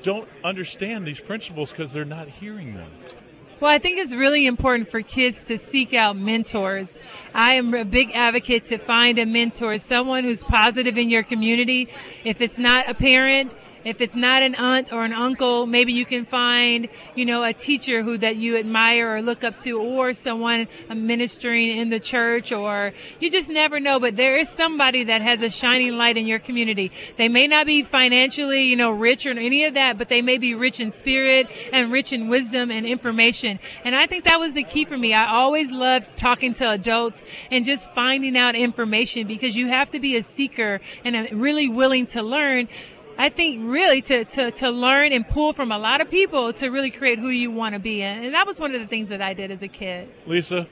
don't 0.02 0.28
understand 0.44 1.06
these 1.06 1.20
principles 1.20 1.70
because 1.70 1.92
they're 1.92 2.04
not 2.04 2.28
hearing 2.28 2.74
them. 2.74 2.90
Well, 3.58 3.70
I 3.70 3.78
think 3.78 3.98
it's 3.98 4.14
really 4.14 4.46
important 4.46 4.90
for 4.90 5.00
kids 5.00 5.44
to 5.44 5.56
seek 5.56 5.94
out 5.94 6.14
mentors. 6.14 7.00
I 7.32 7.54
am 7.54 7.72
a 7.72 7.86
big 7.86 8.10
advocate 8.14 8.66
to 8.66 8.76
find 8.76 9.18
a 9.18 9.24
mentor, 9.24 9.78
someone 9.78 10.24
who's 10.24 10.44
positive 10.44 10.98
in 10.98 11.08
your 11.08 11.22
community. 11.22 11.88
If 12.22 12.42
it's 12.42 12.58
not 12.58 12.86
a 12.86 12.92
parent, 12.92 13.54
if 13.86 14.00
it's 14.00 14.16
not 14.16 14.42
an 14.42 14.56
aunt 14.56 14.92
or 14.92 15.04
an 15.04 15.12
uncle, 15.12 15.64
maybe 15.64 15.92
you 15.92 16.04
can 16.04 16.26
find, 16.26 16.88
you 17.14 17.24
know, 17.24 17.44
a 17.44 17.52
teacher 17.52 18.02
who 18.02 18.18
that 18.18 18.34
you 18.34 18.56
admire 18.56 19.14
or 19.14 19.22
look 19.22 19.44
up 19.44 19.58
to 19.58 19.78
or 19.78 20.12
someone 20.12 20.66
ministering 20.92 21.78
in 21.78 21.88
the 21.88 22.00
church 22.00 22.50
or 22.50 22.92
you 23.20 23.30
just 23.30 23.48
never 23.48 23.78
know. 23.78 24.00
But 24.00 24.16
there 24.16 24.36
is 24.36 24.48
somebody 24.48 25.04
that 25.04 25.22
has 25.22 25.40
a 25.40 25.48
shining 25.48 25.92
light 25.92 26.16
in 26.16 26.26
your 26.26 26.40
community. 26.40 26.90
They 27.16 27.28
may 27.28 27.46
not 27.46 27.64
be 27.64 27.84
financially, 27.84 28.64
you 28.64 28.74
know, 28.74 28.90
rich 28.90 29.24
or 29.24 29.30
any 29.30 29.64
of 29.64 29.74
that, 29.74 29.98
but 29.98 30.08
they 30.08 30.20
may 30.20 30.36
be 30.36 30.52
rich 30.52 30.80
in 30.80 30.90
spirit 30.90 31.48
and 31.72 31.92
rich 31.92 32.12
in 32.12 32.26
wisdom 32.26 32.72
and 32.72 32.84
information. 32.84 33.60
And 33.84 33.94
I 33.94 34.08
think 34.08 34.24
that 34.24 34.40
was 34.40 34.52
the 34.52 34.64
key 34.64 34.84
for 34.84 34.98
me. 34.98 35.14
I 35.14 35.32
always 35.32 35.70
loved 35.70 36.16
talking 36.16 36.54
to 36.54 36.70
adults 36.70 37.22
and 37.52 37.64
just 37.64 37.92
finding 37.92 38.36
out 38.36 38.56
information 38.56 39.28
because 39.28 39.54
you 39.54 39.68
have 39.68 39.92
to 39.92 40.00
be 40.00 40.16
a 40.16 40.24
seeker 40.24 40.80
and 41.04 41.40
really 41.40 41.68
willing 41.68 42.06
to 42.06 42.22
learn 42.22 42.68
I 43.18 43.30
think 43.30 43.60
really 43.64 44.02
to, 44.02 44.24
to, 44.24 44.50
to 44.50 44.70
learn 44.70 45.12
and 45.12 45.26
pull 45.26 45.52
from 45.52 45.72
a 45.72 45.78
lot 45.78 46.00
of 46.00 46.10
people 46.10 46.52
to 46.54 46.68
really 46.68 46.90
create 46.90 47.18
who 47.18 47.28
you 47.28 47.50
want 47.50 47.74
to 47.74 47.78
be. 47.78 48.02
And, 48.02 48.26
and 48.26 48.34
that 48.34 48.46
was 48.46 48.60
one 48.60 48.74
of 48.74 48.80
the 48.80 48.86
things 48.86 49.08
that 49.08 49.22
I 49.22 49.32
did 49.32 49.50
as 49.50 49.62
a 49.62 49.68
kid. 49.68 50.08
Lisa, 50.26 50.66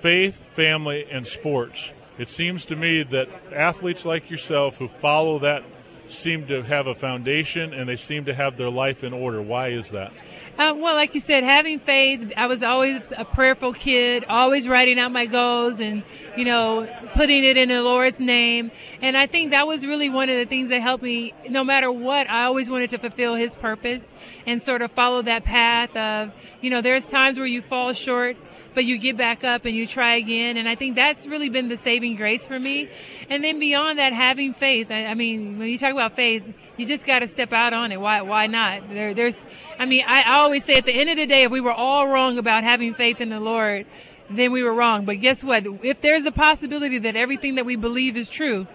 faith, 0.00 0.36
family, 0.54 1.06
and 1.10 1.26
sports. 1.26 1.90
It 2.18 2.28
seems 2.28 2.64
to 2.66 2.76
me 2.76 3.02
that 3.02 3.28
athletes 3.52 4.04
like 4.04 4.30
yourself 4.30 4.76
who 4.76 4.88
follow 4.88 5.38
that 5.40 5.64
seem 6.08 6.46
to 6.48 6.62
have 6.62 6.86
a 6.86 6.94
foundation 6.94 7.72
and 7.72 7.88
they 7.88 7.96
seem 7.96 8.24
to 8.26 8.34
have 8.34 8.56
their 8.56 8.70
life 8.70 9.02
in 9.02 9.12
order. 9.12 9.40
Why 9.40 9.68
is 9.68 9.90
that? 9.90 10.12
Uh, 10.58 10.74
well, 10.76 10.94
like 10.94 11.14
you 11.14 11.20
said, 11.20 11.42
having 11.42 11.78
faith. 11.78 12.32
I 12.36 12.46
was 12.46 12.62
always 12.62 13.12
a 13.16 13.24
prayerful 13.24 13.72
kid, 13.72 14.24
always 14.28 14.68
writing 14.68 14.98
out 14.98 15.10
my 15.10 15.24
goals 15.24 15.80
and, 15.80 16.02
you 16.36 16.44
know, 16.44 16.86
putting 17.14 17.44
it 17.44 17.56
in 17.56 17.70
the 17.70 17.80
Lord's 17.82 18.20
name. 18.20 18.70
And 19.00 19.16
I 19.16 19.26
think 19.26 19.52
that 19.52 19.66
was 19.66 19.86
really 19.86 20.10
one 20.10 20.28
of 20.28 20.36
the 20.36 20.44
things 20.44 20.68
that 20.68 20.82
helped 20.82 21.02
me. 21.02 21.32
No 21.48 21.64
matter 21.64 21.90
what, 21.90 22.28
I 22.28 22.44
always 22.44 22.68
wanted 22.68 22.90
to 22.90 22.98
fulfill 22.98 23.36
His 23.36 23.56
purpose 23.56 24.12
and 24.46 24.60
sort 24.60 24.82
of 24.82 24.90
follow 24.92 25.22
that 25.22 25.44
path 25.44 25.96
of, 25.96 26.32
you 26.60 26.68
know, 26.68 26.82
there's 26.82 27.06
times 27.06 27.38
where 27.38 27.46
you 27.46 27.62
fall 27.62 27.94
short 27.94 28.36
but 28.74 28.84
you 28.84 28.98
get 28.98 29.16
back 29.16 29.44
up 29.44 29.64
and 29.64 29.74
you 29.74 29.86
try 29.86 30.16
again. 30.16 30.56
And 30.56 30.68
I 30.68 30.74
think 30.74 30.96
that's 30.96 31.26
really 31.26 31.48
been 31.48 31.68
the 31.68 31.76
saving 31.76 32.16
grace 32.16 32.46
for 32.46 32.58
me. 32.58 32.88
And 33.28 33.42
then 33.42 33.58
beyond 33.58 33.98
that, 33.98 34.12
having 34.12 34.54
faith. 34.54 34.90
I, 34.90 35.06
I 35.06 35.14
mean, 35.14 35.58
when 35.58 35.68
you 35.68 35.78
talk 35.78 35.92
about 35.92 36.16
faith, 36.16 36.42
you 36.76 36.86
just 36.86 37.06
got 37.06 37.20
to 37.20 37.28
step 37.28 37.52
out 37.52 37.72
on 37.72 37.92
it. 37.92 38.00
Why? 38.00 38.22
Why 38.22 38.46
not? 38.46 38.88
There, 38.88 39.14
there's. 39.14 39.44
I 39.78 39.86
mean, 39.86 40.04
I, 40.06 40.22
I 40.22 40.38
always 40.38 40.64
say 40.64 40.74
at 40.74 40.84
the 40.84 40.94
end 40.94 41.10
of 41.10 41.16
the 41.16 41.26
day, 41.26 41.44
if 41.44 41.50
we 41.50 41.60
were 41.60 41.72
all 41.72 42.08
wrong 42.08 42.38
about 42.38 42.64
having 42.64 42.94
faith 42.94 43.20
in 43.20 43.28
the 43.30 43.40
Lord, 43.40 43.86
then 44.30 44.52
we 44.52 44.62
were 44.62 44.72
wrong. 44.72 45.04
But 45.04 45.20
guess 45.20 45.42
what? 45.42 45.64
If 45.82 46.00
there's 46.00 46.24
a 46.24 46.32
possibility 46.32 46.98
that 46.98 47.16
everything 47.16 47.56
that 47.56 47.66
we 47.66 47.76
believe 47.76 48.16
is 48.16 48.28
true, 48.28 48.66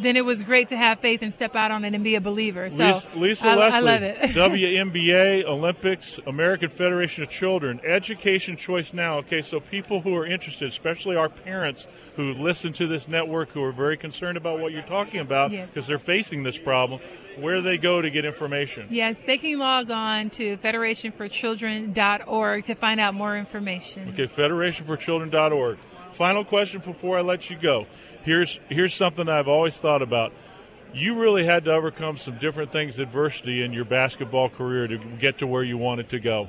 then 0.00 0.16
it 0.16 0.24
was 0.24 0.42
great 0.42 0.68
to 0.70 0.76
have 0.76 1.00
faith 1.00 1.22
and 1.22 1.32
step 1.32 1.54
out 1.54 1.70
on 1.70 1.84
it 1.84 1.94
and 1.94 2.04
be 2.04 2.14
a 2.14 2.20
believer. 2.20 2.70
So 2.70 2.76
Lisa, 2.76 3.08
Lisa 3.16 3.46
I, 3.46 3.54
Leslie, 3.54 3.76
I 3.76 3.80
love 3.80 4.02
it. 4.02 4.18
WNBA, 4.34 5.44
Olympics, 5.44 6.18
American 6.26 6.68
Federation 6.68 7.22
of 7.22 7.30
Children, 7.30 7.80
Education 7.86 8.56
Choice 8.56 8.92
Now. 8.92 9.18
Okay, 9.18 9.42
so 9.42 9.60
people 9.60 10.00
who 10.00 10.14
are 10.16 10.26
interested, 10.26 10.68
especially 10.68 11.16
our 11.16 11.28
parents 11.28 11.86
who 12.16 12.34
listen 12.34 12.72
to 12.74 12.86
this 12.86 13.08
network, 13.08 13.50
who 13.50 13.62
are 13.62 13.72
very 13.72 13.96
concerned 13.96 14.36
about 14.36 14.60
what 14.60 14.72
you're 14.72 14.82
talking 14.82 15.20
about 15.20 15.50
because 15.50 15.68
yes. 15.74 15.86
they're 15.86 15.98
facing 15.98 16.42
this 16.42 16.58
problem, 16.58 17.00
where 17.36 17.56
do 17.56 17.62
they 17.62 17.78
go 17.78 18.02
to 18.02 18.10
get 18.10 18.24
information? 18.24 18.88
Yes, 18.90 19.22
they 19.22 19.38
can 19.38 19.58
log 19.58 19.90
on 19.90 20.30
to 20.30 20.56
federationforchildren.org 20.58 22.64
to 22.64 22.74
find 22.74 23.00
out 23.00 23.14
more 23.14 23.36
information. 23.36 24.08
Okay, 24.10 24.26
federationforchildren.org. 24.26 25.78
Final 26.12 26.44
question 26.44 26.82
before 26.84 27.18
I 27.18 27.20
let 27.20 27.50
you 27.50 27.56
go 27.56 27.86
here's 28.28 28.60
here's 28.68 28.94
something 28.94 29.28
I've 29.28 29.48
always 29.48 29.76
thought 29.78 30.02
about. 30.02 30.32
You 30.92 31.18
really 31.18 31.44
had 31.44 31.64
to 31.64 31.72
overcome 31.72 32.16
some 32.16 32.38
different 32.38 32.72
things, 32.72 32.98
adversity 32.98 33.62
in 33.62 33.72
your 33.72 33.84
basketball 33.84 34.48
career 34.48 34.86
to 34.86 34.98
get 34.98 35.38
to 35.38 35.46
where 35.46 35.62
you 35.62 35.76
wanted 35.76 36.10
to 36.10 36.20
go. 36.20 36.48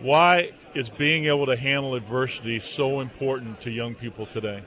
Why 0.00 0.52
is 0.74 0.88
being 0.88 1.26
able 1.26 1.46
to 1.46 1.56
handle 1.56 1.94
adversity 1.94 2.60
so 2.60 3.00
important 3.00 3.60
to 3.62 3.70
young 3.70 3.94
people 3.94 4.26
today? 4.26 4.62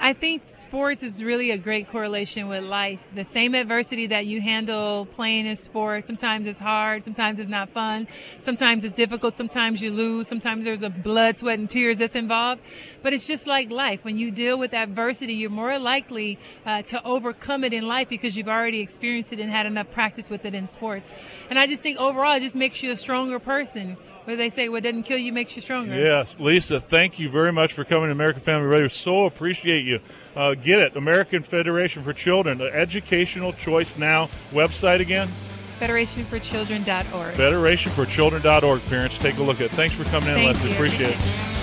I 0.00 0.12
think 0.12 0.42
sports 0.46 1.02
is 1.02 1.24
really 1.24 1.50
a 1.50 1.58
great 1.58 1.88
correlation 1.90 2.46
with 2.46 2.62
life. 2.62 3.00
The 3.16 3.24
same 3.24 3.52
adversity 3.56 4.06
that 4.06 4.26
you 4.26 4.40
handle 4.40 5.06
playing 5.06 5.46
in 5.46 5.56
sports, 5.56 6.06
sometimes 6.06 6.46
it's 6.46 6.60
hard, 6.60 7.04
sometimes 7.04 7.40
it's 7.40 7.50
not 7.50 7.70
fun, 7.70 8.06
sometimes 8.38 8.84
it's 8.84 8.94
difficult, 8.94 9.36
sometimes 9.36 9.82
you 9.82 9.90
lose, 9.90 10.28
sometimes 10.28 10.62
there's 10.62 10.84
a 10.84 10.88
blood, 10.88 11.38
sweat, 11.38 11.58
and 11.58 11.68
tears 11.68 11.98
that's 11.98 12.14
involved. 12.14 12.62
But 13.02 13.12
it's 13.12 13.26
just 13.26 13.48
like 13.48 13.72
life. 13.72 14.04
When 14.04 14.18
you 14.18 14.30
deal 14.30 14.56
with 14.56 14.72
adversity, 14.72 15.34
you're 15.34 15.50
more 15.50 15.80
likely 15.80 16.38
uh, 16.64 16.82
to 16.82 17.02
overcome 17.04 17.64
it 17.64 17.72
in 17.72 17.84
life 17.84 18.08
because 18.08 18.36
you've 18.36 18.48
already 18.48 18.78
experienced 18.78 19.32
it 19.32 19.40
and 19.40 19.50
had 19.50 19.66
enough 19.66 19.90
practice 19.90 20.30
with 20.30 20.44
it 20.44 20.54
in 20.54 20.68
sports. 20.68 21.10
And 21.50 21.58
I 21.58 21.66
just 21.66 21.82
think 21.82 21.98
overall, 21.98 22.36
it 22.36 22.40
just 22.40 22.54
makes 22.56 22.84
you 22.84 22.92
a 22.92 22.96
stronger 22.96 23.40
person 23.40 23.96
where 24.28 24.36
they 24.36 24.50
say 24.50 24.68
what 24.68 24.82
doesn't 24.82 25.04
kill 25.04 25.16
you 25.16 25.32
makes 25.32 25.56
you 25.56 25.62
stronger. 25.62 25.94
Yes, 25.98 26.36
Lisa, 26.38 26.82
thank 26.82 27.18
you 27.18 27.30
very 27.30 27.50
much 27.50 27.72
for 27.72 27.82
coming 27.82 28.08
to 28.08 28.12
American 28.12 28.42
Family 28.42 28.66
Radio. 28.66 28.86
So 28.88 29.24
appreciate 29.24 29.86
you. 29.86 30.00
Uh, 30.36 30.52
get 30.52 30.80
it, 30.80 30.94
American 30.96 31.42
Federation 31.42 32.02
for 32.02 32.12
Children, 32.12 32.58
the 32.58 32.66
Educational 32.66 33.54
Choice 33.54 33.96
Now 33.96 34.28
website 34.50 35.00
again. 35.00 35.30
FederationForChildren.org. 35.80 37.34
FederationForChildren.org. 37.36 38.84
Parents, 38.84 39.16
take 39.16 39.38
a 39.38 39.42
look 39.42 39.62
at 39.62 39.66
it. 39.66 39.70
Thanks 39.70 39.94
for 39.94 40.04
coming 40.04 40.28
in, 40.28 40.34
Thank 40.34 40.56
Leslie. 40.56 40.68
you. 40.68 40.74
Appreciate 40.74 41.16
it. 41.18 41.57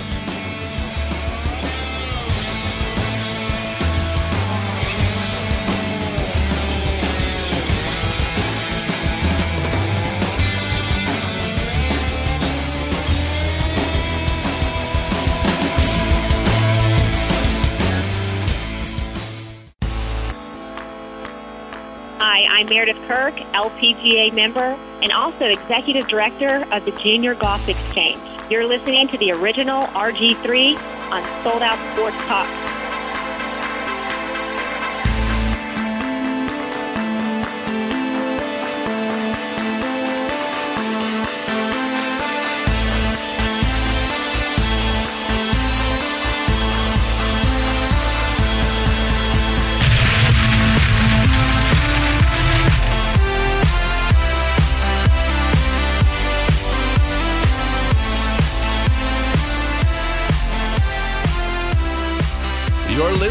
Kirk, 23.06 23.34
LPGA 23.54 24.32
member, 24.32 24.78
and 25.02 25.12
also 25.12 25.44
Executive 25.44 26.08
Director 26.08 26.66
of 26.72 26.84
the 26.84 26.92
Junior 26.92 27.34
Golf 27.34 27.68
Exchange. 27.68 28.20
You're 28.50 28.66
listening 28.66 29.08
to 29.08 29.18
the 29.18 29.32
original 29.32 29.86
RG3 29.88 30.76
on 31.10 31.42
Sold 31.42 31.62
Out 31.62 31.78
Sports 31.94 32.16
Talk. 32.26 32.65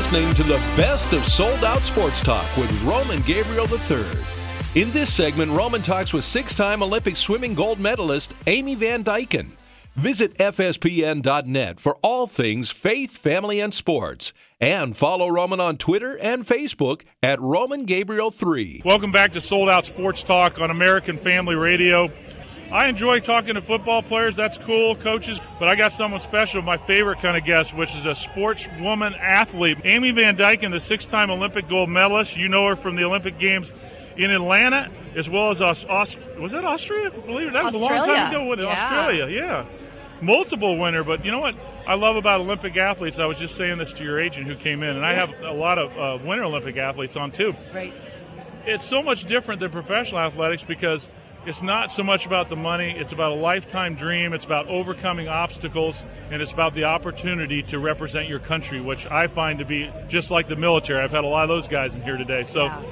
Listening 0.05 0.35
to 0.35 0.43
the 0.43 0.57
best 0.77 1.13
of 1.13 1.25
sold 1.25 1.63
out 1.63 1.79
sports 1.79 2.21
talk 2.21 2.45
with 2.57 2.83
Roman 2.83 3.21
Gabriel 3.23 3.65
III. 3.67 4.05
In 4.79 4.91
this 4.91 5.11
segment, 5.11 5.51
Roman 5.51 5.81
talks 5.81 6.13
with 6.13 6.23
six 6.23 6.53
time 6.53 6.83
Olympic 6.83 7.15
swimming 7.15 7.55
gold 7.55 7.79
medalist 7.79 8.31
Amy 8.45 8.75
Van 8.75 9.03
Dyken. 9.03 9.47
Visit 9.95 10.37
FSPN.net 10.37 11.79
for 11.79 11.97
all 12.03 12.27
things 12.27 12.69
faith, 12.69 13.17
family, 13.17 13.59
and 13.59 13.73
sports. 13.73 14.31
And 14.61 14.95
follow 14.95 15.27
Roman 15.27 15.59
on 15.59 15.75
Twitter 15.75 16.19
and 16.19 16.45
Facebook 16.45 17.01
at 17.23 17.41
Roman 17.41 17.85
Gabriel 17.85 18.29
3. 18.29 18.83
Welcome 18.85 19.11
back 19.11 19.31
to 19.33 19.41
Sold 19.41 19.69
Out 19.69 19.85
Sports 19.85 20.21
Talk 20.21 20.59
on 20.59 20.69
American 20.69 21.17
Family 21.17 21.55
Radio. 21.55 22.11
I 22.71 22.87
enjoy 22.87 23.19
talking 23.19 23.53
to 23.55 23.61
football 23.61 24.01
players. 24.01 24.35
That's 24.35 24.57
cool, 24.57 24.95
coaches. 24.95 25.39
But 25.59 25.69
I 25.69 25.75
got 25.75 25.93
someone 25.93 26.19
special, 26.21 26.61
my 26.61 26.77
favorite 26.77 27.19
kind 27.19 27.37
of 27.37 27.45
guest, 27.45 27.73
which 27.75 27.95
is 27.95 28.05
a 28.05 28.09
sportswoman 28.15 29.17
athlete. 29.19 29.77
Amy 29.83 30.11
Van 30.11 30.35
Dyken, 30.35 30.71
the 30.71 30.79
six 30.79 31.05
time 31.05 31.29
Olympic 31.29 31.69
gold 31.69 31.89
medalist. 31.89 32.35
You 32.35 32.47
know 32.49 32.67
her 32.67 32.75
from 32.75 32.95
the 32.95 33.03
Olympic 33.03 33.37
Games 33.39 33.71
in 34.17 34.31
Atlanta, 34.31 34.89
as 35.15 35.29
well 35.29 35.51
as 35.51 35.61
Aus- 35.61 35.85
Aus- 35.85 36.15
was 36.39 36.51
that 36.53 36.65
Austria? 36.65 37.07
I 37.07 37.19
believe 37.25 37.47
it. 37.47 37.53
That 37.53 37.63
was 37.65 37.75
a 37.75 37.79
long 37.79 37.89
time 37.89 37.99
Australia. 38.01 38.27
ago. 38.29 38.45
With 38.49 38.59
Yeah. 38.59 38.65
Australia, 38.67 39.27
yeah. 39.27 39.65
Multiple 40.21 40.77
winner, 40.77 41.03
but 41.03 41.23
you 41.25 41.31
know 41.31 41.39
what 41.41 41.55
I 41.85 41.95
love 41.95 42.15
about 42.15 42.39
Olympic 42.41 42.75
athletes? 42.77 43.19
I 43.19 43.25
was 43.25 43.37
just 43.37 43.55
saying 43.57 43.77
this 43.77 43.93
to 43.93 44.03
your 44.03 44.19
agent 44.19 44.47
who 44.47 44.55
came 44.55 44.81
in, 44.81 44.95
and 44.95 45.05
I 45.05 45.13
have 45.13 45.29
a 45.41 45.51
lot 45.51 45.77
of 45.77 45.91
uh, 46.21 46.23
winter 46.25 46.45
Olympic 46.45 46.77
athletes 46.77 47.15
on 47.17 47.31
too 47.31 47.53
Right. 47.73 47.93
it's 48.65 48.85
so 48.85 49.03
much 49.03 49.25
different 49.25 49.59
than 49.59 49.71
professional 49.71 50.21
athletics 50.21 50.63
because 50.63 51.09
it's 51.45 51.61
not 51.61 51.91
so 51.91 52.03
much 52.03 52.25
about 52.25 52.49
the 52.49 52.55
money 52.55 52.95
it's 52.97 53.11
about 53.11 53.31
a 53.31 53.35
lifetime 53.35 53.95
dream 53.95 54.33
it's 54.33 54.45
about 54.45 54.67
overcoming 54.67 55.27
obstacles 55.27 56.03
and 56.31 56.41
it's 56.41 56.51
about 56.51 56.73
the 56.73 56.83
opportunity 56.83 57.61
to 57.61 57.77
represent 57.79 58.27
your 58.27 58.39
country 58.39 58.81
which 58.81 59.05
i 59.07 59.27
find 59.27 59.59
to 59.59 59.65
be 59.65 59.91
just 60.07 60.31
like 60.31 60.47
the 60.47 60.55
military 60.55 60.99
i've 61.01 61.11
had 61.11 61.23
a 61.23 61.27
lot 61.27 61.43
of 61.43 61.49
those 61.49 61.67
guys 61.67 61.93
in 61.93 62.01
here 62.01 62.17
today 62.17 62.43
so 62.47 62.65
Yeah. 62.65 62.83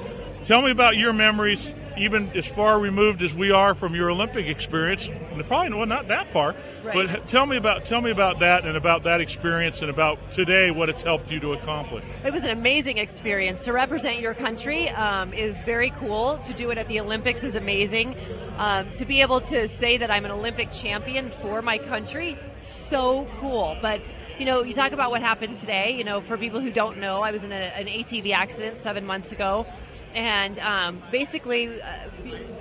tell 0.44 0.62
me 0.62 0.70
about 0.70 0.96
your 0.96 1.12
memories 1.12 1.60
even 1.96 2.30
as 2.36 2.46
far 2.46 2.78
removed 2.78 3.22
as 3.22 3.32
we 3.34 3.50
are 3.50 3.74
from 3.74 3.94
your 3.94 4.10
olympic 4.10 4.46
experience 4.46 5.08
probably 5.46 5.76
well, 5.76 5.86
not 5.86 6.08
that 6.08 6.32
far 6.32 6.54
Right. 6.82 7.06
but 7.08 7.28
tell 7.28 7.46
me 7.46 7.56
about 7.56 7.84
tell 7.86 8.00
me 8.02 8.10
about 8.10 8.40
that 8.40 8.66
and 8.66 8.76
about 8.76 9.04
that 9.04 9.20
experience 9.22 9.80
and 9.80 9.88
about 9.90 10.18
today 10.32 10.70
what 10.70 10.88
it's 10.90 11.02
helped 11.02 11.30
you 11.30 11.40
to 11.40 11.52
accomplish 11.54 12.04
It 12.24 12.32
was 12.32 12.44
an 12.44 12.50
amazing 12.50 12.98
experience. 12.98 13.64
To 13.64 13.72
represent 13.72 14.20
your 14.20 14.34
country 14.34 14.88
um, 14.90 15.32
is 15.32 15.56
very 15.62 15.90
cool. 15.90 16.38
To 16.46 16.52
do 16.52 16.70
it 16.70 16.78
at 16.78 16.88
the 16.88 17.00
Olympics 17.00 17.42
is 17.42 17.54
amazing. 17.54 18.16
Um, 18.58 18.92
to 18.92 19.04
be 19.04 19.20
able 19.22 19.40
to 19.42 19.66
say 19.68 19.96
that 19.96 20.10
I'm 20.10 20.24
an 20.24 20.30
Olympic 20.30 20.72
champion 20.72 21.30
for 21.42 21.62
my 21.62 21.78
country, 21.78 22.36
so 22.62 23.26
cool. 23.40 23.76
But 23.80 24.02
you 24.38 24.44
know, 24.44 24.62
you 24.62 24.74
talk 24.74 24.92
about 24.92 25.10
what 25.10 25.22
happened 25.22 25.58
today. 25.58 25.94
You 25.96 26.04
know, 26.04 26.20
for 26.20 26.36
people 26.36 26.60
who 26.60 26.70
don't 26.70 26.98
know, 26.98 27.22
I 27.22 27.30
was 27.30 27.44
in 27.44 27.52
a, 27.52 27.54
an 27.54 27.86
ATV 27.86 28.32
accident 28.32 28.76
seven 28.78 29.06
months 29.06 29.32
ago, 29.32 29.66
and 30.14 30.58
um, 30.58 31.02
basically 31.10 31.80
uh, 31.80 32.08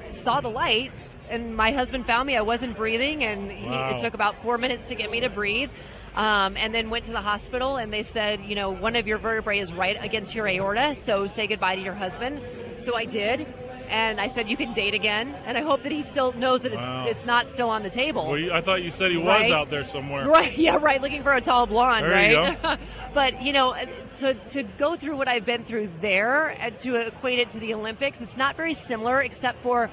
saw 0.10 0.42
the 0.42 0.50
light. 0.50 0.92
And 1.30 1.56
my 1.56 1.72
husband 1.72 2.06
found 2.06 2.28
me. 2.28 2.36
I 2.36 2.42
wasn't 2.42 2.76
breathing, 2.76 3.24
and 3.24 3.50
he, 3.52 3.66
Wow. 3.66 3.90
it 3.96 4.00
took 4.00 4.14
about 4.14 4.44
four 4.44 4.58
minutes 4.58 4.90
to 4.90 4.96
get 4.96 5.10
me 5.10 5.22
to 5.22 5.30
breathe. 5.30 5.72
Um, 6.16 6.58
and 6.58 6.76
then 6.76 6.92
went 6.92 7.06
to 7.06 7.12
the 7.12 7.22
hospital, 7.22 7.78
and 7.78 7.92
they 7.92 8.04
said, 8.04 8.42
you 8.42 8.54
know, 8.54 8.70
one 8.70 8.96
of 8.96 9.08
your 9.08 9.18
vertebrae 9.18 9.58
is 9.60 9.74
right 9.74 9.98
against 10.00 10.36
your 10.36 10.48
aorta, 10.48 10.94
so 10.94 11.26
say 11.26 11.48
goodbye 11.48 11.76
to 11.76 11.82
your 11.82 11.96
husband. 11.96 12.40
So 12.82 12.96
I 12.96 13.06
did, 13.06 13.48
and 13.94 14.20
I 14.20 14.28
said 14.28 14.50
you 14.50 14.58
can 14.58 14.74
date 14.74 14.96
again, 14.96 15.36
and 15.46 15.56
I 15.58 15.62
hope 15.62 15.84
that 15.84 15.92
he 15.92 16.02
still 16.02 16.32
knows 16.34 16.62
that 16.62 16.74
it's 16.74 16.82
Wow. 16.82 17.06
it's 17.08 17.26
not 17.26 17.48
still 17.48 17.70
on 17.70 17.84
the 17.84 17.90
table. 17.90 18.24
well, 18.32 18.38
you- 18.40 18.52
i 18.52 18.62
thought 18.66 18.82
you 18.84 18.92
said 18.92 19.12
he 19.12 19.18
was 19.18 19.28
Right. 19.28 19.52
out 19.52 19.70
there 19.70 19.86
somewhere 19.86 20.26
Right, 20.28 20.58
yeah, 20.68 20.78
right. 20.90 21.00
Looking 21.02 21.22
for 21.24 21.34
a 21.34 21.42
tall 21.42 21.66
blonde, 21.68 22.04
There 22.06 22.32
you 22.32 22.38
right? 22.40 22.80
but 23.20 23.42
you 23.46 23.54
know, 23.54 23.76
to 24.22 24.34
to 24.56 24.64
go 24.84 24.96
through 24.96 25.16
what 25.18 25.28
I've 25.34 25.46
been 25.46 25.64
through 25.64 25.90
there 26.02 26.48
and 26.64 26.76
to 26.80 26.96
equate 26.96 27.40
it 27.44 27.50
to 27.52 27.60
the 27.60 27.74
Olympics, 27.76 28.20
it's 28.20 28.38
not 28.38 28.58
very 28.58 28.74
similar, 28.74 29.22
except 29.22 29.62
for 29.62 29.90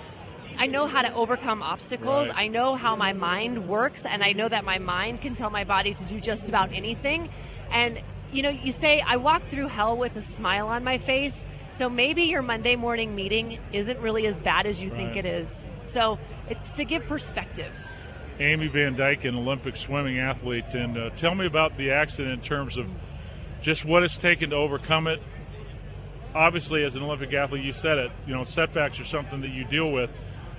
I 0.58 0.66
know 0.66 0.86
how 0.86 1.02
to 1.02 1.12
overcome 1.14 1.62
obstacles. 1.62 2.28
Right. 2.28 2.44
I 2.44 2.46
know 2.48 2.74
how 2.84 2.96
my 2.96 3.12
mind 3.12 3.68
works, 3.68 4.04
and 4.04 4.22
I 4.22 4.32
know 4.32 4.48
that 4.48 4.64
my 4.64 4.78
mind 4.78 5.20
can 5.24 5.34
tell 5.34 5.50
my 5.50 5.64
body 5.64 5.92
to 5.94 6.04
do 6.04 6.20
just 6.20 6.48
about 6.48 6.68
anything. 6.72 7.28
And 7.70 8.00
you 8.32 8.42
know, 8.44 8.50
you 8.66 8.72
say 8.72 9.00
I 9.00 9.16
walk 9.16 9.42
through 9.50 9.68
hell 9.68 9.94
with 9.96 10.14
a 10.16 10.20
smile 10.20 10.68
on 10.68 10.84
my 10.84 10.98
face. 10.98 11.36
So 11.72 11.88
maybe 11.88 12.24
your 12.24 12.42
Monday 12.42 12.76
morning 12.76 13.14
meeting 13.14 13.58
isn't 13.72 13.98
really 14.00 14.26
as 14.26 14.40
bad 14.40 14.66
as 14.66 14.82
you 14.82 14.90
think 14.90 15.16
it 15.16 15.24
is. 15.24 15.62
So 15.84 16.18
it's 16.48 16.72
to 16.72 16.84
give 16.84 17.06
perspective. 17.06 17.72
Amy 18.38 18.68
Van 18.68 18.96
Dyke, 18.96 19.24
an 19.24 19.36
Olympic 19.36 19.76
swimming 19.76 20.18
athlete, 20.18 20.64
and 20.72 20.96
uh, 20.96 21.10
tell 21.10 21.34
me 21.34 21.46
about 21.46 21.76
the 21.76 21.90
accident 21.90 22.32
in 22.34 22.40
terms 22.40 22.76
of 22.76 22.86
just 23.60 23.84
what 23.84 24.02
it's 24.02 24.16
taken 24.16 24.50
to 24.50 24.56
overcome 24.56 25.06
it. 25.06 25.22
Obviously, 26.34 26.84
as 26.84 26.94
an 26.96 27.02
Olympic 27.02 27.34
athlete, 27.34 27.64
you 27.64 27.72
said 27.72 27.98
it. 27.98 28.10
You 28.26 28.34
know, 28.34 28.44
setbacks 28.44 28.98
are 28.98 29.04
something 29.04 29.40
that 29.42 29.50
you 29.50 29.64
deal 29.64 29.90
with. 29.92 30.12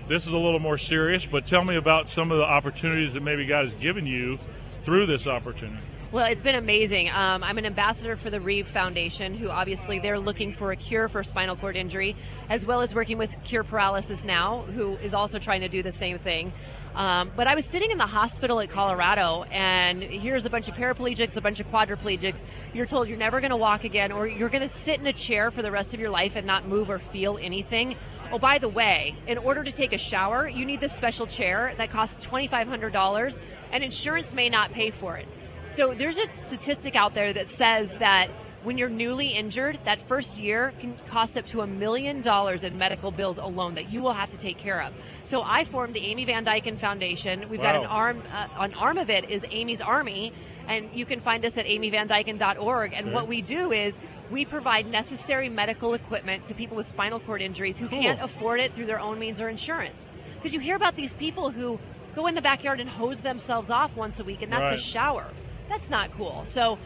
This 0.07 0.27
is 0.27 0.33
a 0.33 0.37
little 0.37 0.59
more 0.59 0.77
serious, 0.77 1.25
but 1.25 1.47
tell 1.47 1.63
me 1.63 1.75
about 1.75 2.09
some 2.09 2.31
of 2.31 2.37
the 2.37 2.43
opportunities 2.43 3.13
that 3.13 3.23
maybe 3.23 3.45
God 3.45 3.65
has 3.65 3.73
given 3.75 4.05
you 4.05 4.37
through 4.79 5.05
this 5.05 5.25
opportunity. 5.25 5.85
Well, 6.11 6.25
it's 6.25 6.43
been 6.43 6.55
amazing. 6.55 7.09
Um, 7.09 7.41
I'm 7.41 7.57
an 7.57 7.65
ambassador 7.65 8.17
for 8.17 8.29
the 8.29 8.41
Reeve 8.41 8.67
Foundation, 8.67 9.33
who 9.33 9.47
obviously 9.49 9.97
they're 9.99 10.19
looking 10.19 10.51
for 10.51 10.73
a 10.73 10.75
cure 10.75 11.07
for 11.07 11.23
spinal 11.23 11.55
cord 11.55 11.77
injury, 11.77 12.17
as 12.49 12.65
well 12.65 12.81
as 12.81 12.93
working 12.93 13.17
with 13.17 13.33
Cure 13.45 13.63
Paralysis 13.63 14.25
Now, 14.25 14.63
who 14.63 14.97
is 14.97 15.13
also 15.13 15.39
trying 15.39 15.61
to 15.61 15.69
do 15.69 15.81
the 15.81 15.91
same 15.93 16.19
thing. 16.19 16.51
Um, 16.95 17.31
but 17.37 17.47
I 17.47 17.55
was 17.55 17.63
sitting 17.63 17.91
in 17.91 17.97
the 17.97 18.07
hospital 18.07 18.59
at 18.59 18.69
Colorado, 18.69 19.43
and 19.43 20.03
here's 20.03 20.43
a 20.43 20.49
bunch 20.49 20.67
of 20.67 20.75
paraplegics, 20.75 21.37
a 21.37 21.41
bunch 21.41 21.61
of 21.61 21.67
quadriplegics. 21.71 22.43
You're 22.73 22.87
told 22.87 23.07
you're 23.07 23.17
never 23.17 23.39
going 23.39 23.51
to 23.51 23.55
walk 23.55 23.85
again, 23.85 24.11
or 24.11 24.27
you're 24.27 24.49
going 24.49 24.67
to 24.67 24.75
sit 24.75 24.99
in 24.99 25.07
a 25.07 25.13
chair 25.13 25.49
for 25.49 25.61
the 25.61 25.71
rest 25.71 25.93
of 25.93 26.01
your 26.01 26.09
life 26.09 26.35
and 26.35 26.45
not 26.45 26.67
move 26.67 26.89
or 26.89 26.99
feel 26.99 27.39
anything. 27.41 27.95
Oh, 28.33 28.37
by 28.37 28.57
the 28.57 28.67
way, 28.67 29.15
in 29.27 29.37
order 29.37 29.63
to 29.63 29.71
take 29.71 29.93
a 29.93 29.97
shower, 29.97 30.45
you 30.49 30.65
need 30.65 30.81
this 30.81 30.91
special 30.91 31.25
chair 31.25 31.73
that 31.77 31.89
costs 31.89 32.25
$2,500, 32.27 33.39
and 33.71 33.81
insurance 33.81 34.33
may 34.33 34.49
not 34.49 34.73
pay 34.73 34.91
for 34.91 35.15
it. 35.15 35.25
So 35.75 35.93
there's 35.93 36.17
a 36.17 36.27
statistic 36.47 36.95
out 36.95 37.13
there 37.13 37.31
that 37.33 37.47
says 37.47 37.91
that 37.99 38.29
when 38.63 38.77
you're 38.77 38.89
newly 38.89 39.29
injured, 39.29 39.79
that 39.85 40.07
first 40.07 40.37
year 40.37 40.73
can 40.79 40.95
cost 41.07 41.37
up 41.37 41.45
to 41.47 41.61
a 41.61 41.67
million 41.67 42.21
dollars 42.21 42.63
in 42.63 42.77
medical 42.77 43.09
bills 43.09 43.37
alone 43.39 43.75
that 43.75 43.91
you 43.91 44.01
will 44.01 44.13
have 44.13 44.29
to 44.31 44.37
take 44.37 44.57
care 44.57 44.81
of. 44.81 44.93
So 45.23 45.41
I 45.41 45.63
formed 45.63 45.95
the 45.95 46.05
Amy 46.05 46.25
Van 46.25 46.45
Dyken 46.45 46.77
Foundation. 46.77 47.49
We've 47.49 47.61
got 47.61 47.75
an 47.75 47.85
arm, 47.85 48.21
uh, 48.31 48.47
an 48.59 48.73
arm 48.75 48.97
of 48.99 49.09
it 49.09 49.29
is 49.31 49.43
Amy's 49.49 49.81
Army, 49.81 50.33
and 50.67 50.89
you 50.93 51.05
can 51.07 51.21
find 51.21 51.43
us 51.43 51.57
at 51.57 51.65
amyvandyken.org. 51.65 52.93
And 52.93 53.07
Okay. 53.07 53.15
what 53.15 53.27
we 53.27 53.41
do 53.41 53.71
is 53.71 53.97
we 54.29 54.45
provide 54.45 54.85
necessary 54.85 55.49
medical 55.49 55.93
equipment 55.95 56.45
to 56.47 56.53
people 56.53 56.77
with 56.77 56.85
spinal 56.87 57.19
cord 57.19 57.41
injuries 57.41 57.79
who 57.79 57.87
Cool. 57.87 57.99
can't 58.01 58.21
afford 58.21 58.59
it 58.59 58.75
through 58.75 58.85
their 58.85 58.99
own 58.99 59.17
means 59.17 59.41
or 59.41 59.49
insurance. 59.49 60.07
Because 60.35 60.53
you 60.53 60.59
hear 60.59 60.75
about 60.75 60.95
these 60.95 61.13
people 61.15 61.49
who 61.49 61.79
go 62.13 62.27
in 62.27 62.35
the 62.35 62.41
backyard 62.41 62.79
and 62.79 62.89
hose 62.89 63.21
themselves 63.23 63.69
off 63.71 63.95
once 63.95 64.19
a 64.19 64.23
week, 64.23 64.41
and 64.43 64.51
that's 64.51 64.69
Right. 64.69 64.79
a 64.79 64.81
shower. 64.81 65.25
That's 65.69 65.89
not 65.89 66.11
cool. 66.17 66.43
So 66.47 66.77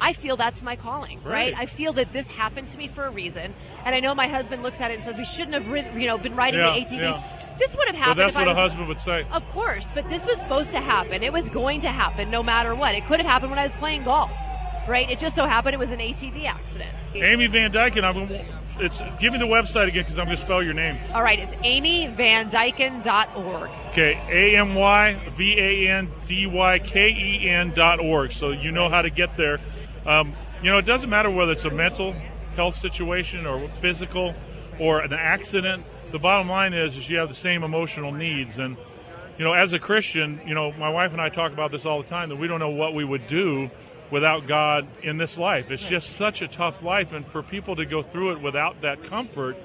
I 0.00 0.12
feel 0.12 0.36
that's 0.36 0.62
my 0.62 0.76
calling, 0.76 1.18
right? 1.22 1.52
Right. 1.52 1.54
I 1.56 1.66
feel 1.66 1.92
that 1.94 2.12
this 2.12 2.26
happened 2.26 2.68
to 2.68 2.78
me 2.78 2.88
for 2.88 3.04
a 3.04 3.10
reason, 3.10 3.54
and 3.84 3.94
I 3.94 4.00
know 4.00 4.14
my 4.14 4.26
husband 4.28 4.62
looks 4.62 4.80
at 4.80 4.90
it 4.90 4.94
and 4.94 5.04
says 5.04 5.16
we 5.16 5.24
shouldn't 5.24 5.54
have 5.54 5.96
you 5.98 6.06
know, 6.06 6.18
been 6.18 6.34
riding 6.36 6.60
Yeah, 6.60 6.72
the 6.72 6.80
ATVs. 6.80 7.00
yeah. 7.00 7.56
This 7.58 7.76
would 7.76 7.86
have 7.86 7.94
But 7.94 8.00
happened. 8.02 8.20
that's 8.20 8.32
if 8.32 8.36
I 8.36 8.46
what 8.46 8.56
a 8.56 8.60
husband 8.60 8.88
would 8.88 8.98
say. 8.98 9.24
Of 9.30 9.48
course, 9.50 9.88
but 9.94 10.08
this 10.10 10.26
was 10.26 10.38
supposed 10.40 10.72
to 10.72 10.80
happen. 10.80 11.22
It 11.22 11.32
was 11.32 11.48
going 11.50 11.80
to 11.82 11.88
happen 11.88 12.28
no 12.30 12.42
matter 12.42 12.74
what. 12.74 12.94
It 12.96 13.06
could 13.06 13.20
have 13.20 13.28
happened 13.28 13.50
when 13.50 13.60
I 13.60 13.62
was 13.62 13.72
playing 13.76 14.02
golf, 14.02 14.32
right? 14.88 15.08
It 15.08 15.18
just 15.18 15.36
so 15.36 15.46
happened 15.46 15.74
it 15.74 15.78
was 15.78 15.92
an 15.92 16.00
ATV 16.00 16.46
accident. 16.46 16.90
Amy 17.14 17.46
Van 17.46 17.70
Dyken, 17.72 18.02
I'm 18.02 18.26
gonna, 18.26 18.44
it's 18.78 19.00
give 19.20 19.32
me 19.32 19.38
the 19.38 19.46
website 19.46 19.88
again 19.88 20.02
because 20.02 20.18
I'm 20.18 20.26
going 20.26 20.36
to 20.36 20.42
spell 20.42 20.62
your 20.62 20.74
name. 20.74 20.98
All 21.12 21.22
right, 21.22 21.38
it's 21.38 21.54
amyvandyken.org. 21.54 23.70
Okay, 23.90 24.20
A 24.30 24.58
M 24.58 24.74
Y 24.74 25.32
V 25.36 25.58
A 25.58 25.88
N 25.90 26.10
D 26.26 26.46
Y 26.46 26.78
K 26.80 27.08
E 27.08 27.48
N 27.48 27.72
dot 27.74 28.00
org. 28.00 28.32
So 28.32 28.50
you 28.50 28.72
know 28.72 28.88
how 28.88 29.02
to 29.02 29.10
get 29.10 29.36
there. 29.36 29.60
Um, 30.06 30.34
you 30.62 30.70
know, 30.70 30.78
it 30.78 30.86
doesn't 30.86 31.10
matter 31.10 31.30
whether 31.30 31.52
it's 31.52 31.64
a 31.64 31.70
mental 31.70 32.14
health 32.56 32.76
situation 32.76 33.46
or 33.46 33.68
physical 33.80 34.34
or 34.78 35.00
an 35.00 35.12
accident. 35.12 35.84
The 36.12 36.18
bottom 36.18 36.48
line 36.48 36.74
is, 36.74 36.96
is 36.96 37.08
you 37.08 37.18
have 37.18 37.28
the 37.28 37.34
same 37.34 37.62
emotional 37.62 38.12
needs. 38.12 38.58
And 38.58 38.76
you 39.38 39.44
know, 39.44 39.52
as 39.52 39.72
a 39.72 39.78
Christian, 39.78 40.40
you 40.46 40.54
know, 40.54 40.72
my 40.72 40.88
wife 40.88 41.12
and 41.12 41.20
I 41.20 41.28
talk 41.28 41.52
about 41.52 41.70
this 41.70 41.84
all 41.84 42.02
the 42.02 42.08
time 42.08 42.28
that 42.28 42.36
we 42.36 42.46
don't 42.46 42.60
know 42.60 42.70
what 42.70 42.94
we 42.94 43.04
would 43.04 43.26
do 43.26 43.70
without 44.10 44.46
God 44.46 44.86
in 45.02 45.16
this 45.16 45.36
life. 45.36 45.70
It's 45.70 45.84
just 45.84 46.16
such 46.16 46.42
a 46.42 46.48
tough 46.48 46.82
life, 46.82 47.12
and 47.12 47.26
for 47.26 47.42
people 47.42 47.76
to 47.76 47.86
go 47.86 48.02
through 48.02 48.32
it 48.32 48.42
without 48.42 48.82
that 48.82 49.04
comfort 49.04 49.56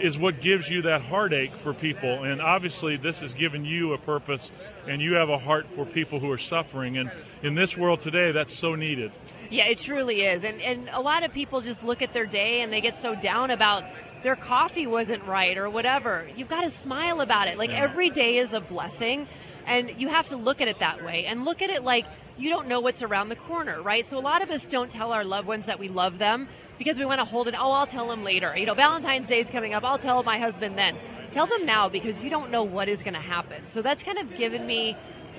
is 0.00 0.18
what 0.18 0.40
gives 0.40 0.68
you 0.68 0.82
that 0.82 1.02
heartache 1.02 1.56
for 1.56 1.72
people. 1.72 2.24
And 2.24 2.42
obviously, 2.42 2.96
this 2.96 3.20
has 3.20 3.32
given 3.34 3.64
you 3.64 3.92
a 3.92 3.98
purpose, 3.98 4.50
and 4.88 5.00
you 5.00 5.14
have 5.14 5.28
a 5.28 5.38
heart 5.38 5.70
for 5.70 5.84
people 5.84 6.18
who 6.18 6.30
are 6.30 6.38
suffering. 6.38 6.98
And 6.98 7.10
in 7.42 7.54
this 7.54 7.76
world 7.76 8.00
today, 8.00 8.32
that's 8.32 8.52
so 8.52 8.74
needed. 8.74 9.12
Yeah, 9.50 9.66
it 9.66 9.78
truly 9.78 10.22
is. 10.22 10.42
And 10.42 10.60
and 10.60 10.88
a 10.92 11.00
lot 11.00 11.22
of 11.22 11.32
people 11.32 11.60
just 11.60 11.84
look 11.84 12.02
at 12.02 12.12
their 12.12 12.26
day 12.26 12.62
and 12.62 12.72
they 12.72 12.80
get 12.80 12.96
so 12.96 13.14
down 13.14 13.50
about 13.50 13.84
their 14.22 14.36
coffee 14.36 14.86
wasn't 14.86 15.22
right 15.24 15.56
or 15.56 15.68
whatever. 15.68 16.26
You've 16.34 16.48
got 16.48 16.62
to 16.62 16.70
smile 16.70 17.20
about 17.20 17.46
it. 17.48 17.58
Like 17.58 17.70
every 17.70 18.10
day 18.10 18.38
is 18.38 18.52
a 18.52 18.60
blessing 18.60 19.28
and 19.66 19.92
you 19.98 20.08
have 20.08 20.28
to 20.30 20.36
look 20.36 20.60
at 20.60 20.68
it 20.68 20.78
that 20.80 21.04
way 21.04 21.26
and 21.26 21.44
look 21.44 21.62
at 21.62 21.70
it 21.70 21.84
like 21.84 22.06
you 22.36 22.50
don't 22.50 22.66
know 22.68 22.80
what's 22.80 23.02
around 23.02 23.28
the 23.28 23.36
corner, 23.36 23.80
right? 23.82 24.06
So 24.06 24.18
a 24.18 24.20
lot 24.20 24.42
of 24.42 24.50
us 24.50 24.68
don't 24.68 24.90
tell 24.90 25.12
our 25.12 25.24
loved 25.24 25.46
ones 25.46 25.66
that 25.66 25.78
we 25.78 25.88
love 25.88 26.18
them 26.18 26.48
because 26.78 26.98
we 26.98 27.04
want 27.04 27.20
to 27.20 27.24
hold 27.24 27.48
it. 27.48 27.54
Oh, 27.56 27.70
I'll 27.70 27.86
tell 27.86 28.08
them 28.08 28.24
later. 28.24 28.56
You 28.56 28.66
know, 28.66 28.74
Valentine's 28.74 29.26
Day 29.28 29.38
is 29.38 29.50
coming 29.50 29.74
up. 29.74 29.84
I'll 29.84 29.98
tell 29.98 30.22
my 30.22 30.38
husband 30.38 30.76
then. 30.76 30.96
Tell 31.30 31.46
them 31.46 31.64
now 31.64 31.88
because 31.88 32.20
you 32.20 32.30
don't 32.30 32.50
know 32.50 32.62
what 32.62 32.88
is 32.88 33.02
going 33.02 33.14
to 33.14 33.20
happen. 33.20 33.66
So 33.66 33.82
that's 33.82 34.02
kind 34.02 34.18
of 34.18 34.36
given 34.36 34.66
me 34.66 34.96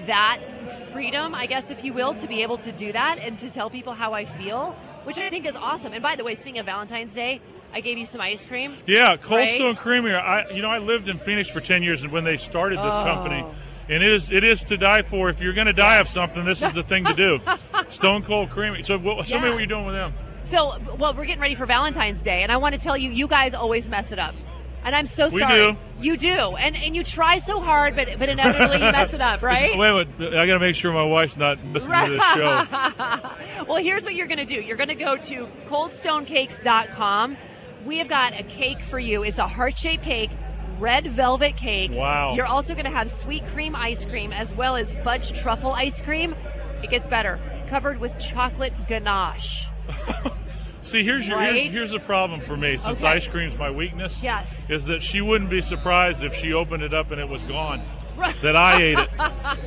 that 0.07 0.39
freedom, 0.91 1.33
I 1.35 1.45
guess, 1.45 1.69
if 1.71 1.83
you 1.83 1.93
will, 1.93 2.13
to 2.15 2.27
be 2.27 2.41
able 2.43 2.57
to 2.59 2.71
do 2.71 2.91
that 2.91 3.17
and 3.19 3.37
to 3.39 3.49
tell 3.49 3.69
people 3.69 3.93
how 3.93 4.13
I 4.13 4.25
feel, 4.25 4.75
which 5.03 5.17
I 5.17 5.29
think 5.29 5.45
is 5.45 5.55
awesome. 5.55 5.93
And 5.93 6.03
by 6.03 6.15
the 6.15 6.23
way, 6.23 6.35
speaking 6.35 6.59
of 6.59 6.65
Valentine's 6.65 7.13
Day, 7.13 7.39
I 7.73 7.81
gave 7.81 7.97
you 7.97 8.05
some 8.05 8.21
ice 8.21 8.45
cream. 8.45 8.75
Yeah, 8.87 9.17
Cold 9.17 9.39
Right? 9.39 9.55
Stone 9.55 9.75
Creamery. 9.75 10.15
I, 10.15 10.49
you 10.49 10.61
know, 10.61 10.69
I 10.69 10.77
lived 10.79 11.07
in 11.09 11.19
Phoenix 11.19 11.49
for 11.49 11.59
ten 11.61 11.83
years, 11.83 12.03
and 12.03 12.11
when 12.11 12.24
they 12.24 12.37
started 12.37 12.79
this 12.79 12.93
Oh. 12.93 13.03
company, 13.03 13.46
and 13.89 14.03
it 14.03 14.11
is 14.13 14.29
it 14.31 14.43
is 14.43 14.63
to 14.65 14.77
die 14.77 15.01
for. 15.01 15.29
If 15.29 15.39
you're 15.41 15.53
going 15.53 15.67
to 15.67 15.74
die 15.74 15.98
of 15.98 16.07
something, 16.07 16.43
this 16.45 16.61
is 16.61 16.74
the 16.74 16.83
thing 16.83 17.05
to 17.05 17.13
do. 17.13 17.39
Stone 17.89 18.24
Cold 18.24 18.50
Creamery. 18.50 18.83
So, 18.83 18.98
what, 18.98 19.25
tell 19.27 19.39
me 19.39 19.45
Yeah. 19.48 19.51
what 19.53 19.57
you're 19.59 19.67
doing 19.67 19.85
with 19.85 19.95
them. 19.95 20.13
So, 20.45 20.77
well, 20.98 21.13
we're 21.15 21.25
getting 21.25 21.41
ready 21.41 21.55
for 21.55 21.65
Valentine's 21.65 22.21
Day, 22.21 22.43
and 22.43 22.51
I 22.51 22.57
want 22.57 22.75
to 22.75 22.79
tell 22.81 22.95
you, 22.98 23.09
you 23.11 23.27
guys 23.27 23.53
always 23.55 23.89
mess 23.89 24.11
it 24.11 24.19
up. 24.19 24.35
And 24.83 24.95
I'm 24.95 25.07
so 25.07 25.27
We 25.29 25.39
sorry. 25.39 25.71
do. 25.74 25.77
You 26.00 26.15
do. 26.17 26.29
And 26.57 26.75
and 26.75 26.95
you 26.95 27.03
try 27.03 27.39
so 27.39 27.59
hard, 27.59 27.95
but 27.95 28.07
but 28.19 28.29
inevitably 28.29 28.85
you 28.85 28.91
mess 28.91 29.13
it 29.13 29.21
up, 29.21 29.41
right? 29.53 29.75
Wait, 29.75 29.91
wait. 29.93 30.07
I 30.35 30.45
got 30.45 30.53
to 30.53 30.59
make 30.59 30.75
sure 30.75 30.93
my 30.93 31.01
wife's 31.03 31.37
not 31.37 31.57
listening 31.65 32.05
to 32.05 32.11
this 32.11 32.24
show. 32.35 33.65
well, 33.67 33.77
here's 33.77 34.03
what 34.03 34.13
you're 34.13 34.27
going 34.27 34.37
to 34.37 34.45
do. 34.45 34.61
You're 34.61 34.77
going 34.77 34.89
to 34.89 34.93
go 34.95 35.15
to 35.17 35.48
coldstonecakes.com. 35.67 37.37
We 37.85 37.98
have 38.00 38.07
got 38.07 38.39
a 38.39 38.43
cake 38.43 38.81
for 38.81 39.00
you. 39.00 39.24
It's 39.24 39.37
a 39.37 39.48
heart-shaped 39.48 40.03
cake, 40.03 40.29
red 40.79 41.11
velvet 41.11 41.55
cake. 41.57 41.92
Wow. 41.94 42.35
You're 42.35 42.46
also 42.46 42.74
going 42.74 42.85
to 42.85 42.92
have 42.92 43.09
sweet 43.09 43.46
cream 43.48 43.75
ice 43.75 44.05
cream 44.05 44.31
as 44.33 44.53
well 44.53 44.75
as 44.75 44.94
fudge 45.03 45.33
truffle 45.33 45.72
ice 45.74 46.01
cream. 46.01 46.35
It 46.83 46.90
gets 46.90 47.07
better. 47.07 47.40
Covered 47.70 48.00
with 48.00 48.18
chocolate 48.20 48.74
ganache. 48.88 49.68
See, 50.81 51.03
here's 51.03 51.27
your 51.27 51.38
Right? 51.40 51.55
here's, 51.64 51.74
here's 51.75 51.92
the 51.92 52.00
problem 52.00 52.42
for 52.42 52.55
me. 52.55 52.77
Since 52.77 53.00
Okay. 53.00 53.07
ice 53.14 53.27
cream's 53.27 53.57
my 53.57 53.72
weakness, 53.72 54.16
Yes. 54.22 54.53
is 54.70 54.85
that 54.85 55.01
she 55.01 55.20
wouldn't 55.20 55.50
be 55.50 55.61
surprised 55.61 56.24
if 56.24 56.35
she 56.35 56.53
opened 56.53 56.83
it 56.83 56.94
up 56.94 57.09
and 57.11 57.20
it 57.20 57.27
was 57.27 57.42
gone. 57.44 57.81
Right. 58.17 58.35
That 58.41 58.55
I 58.55 58.81
ate 58.81 58.97
it. 58.99 59.09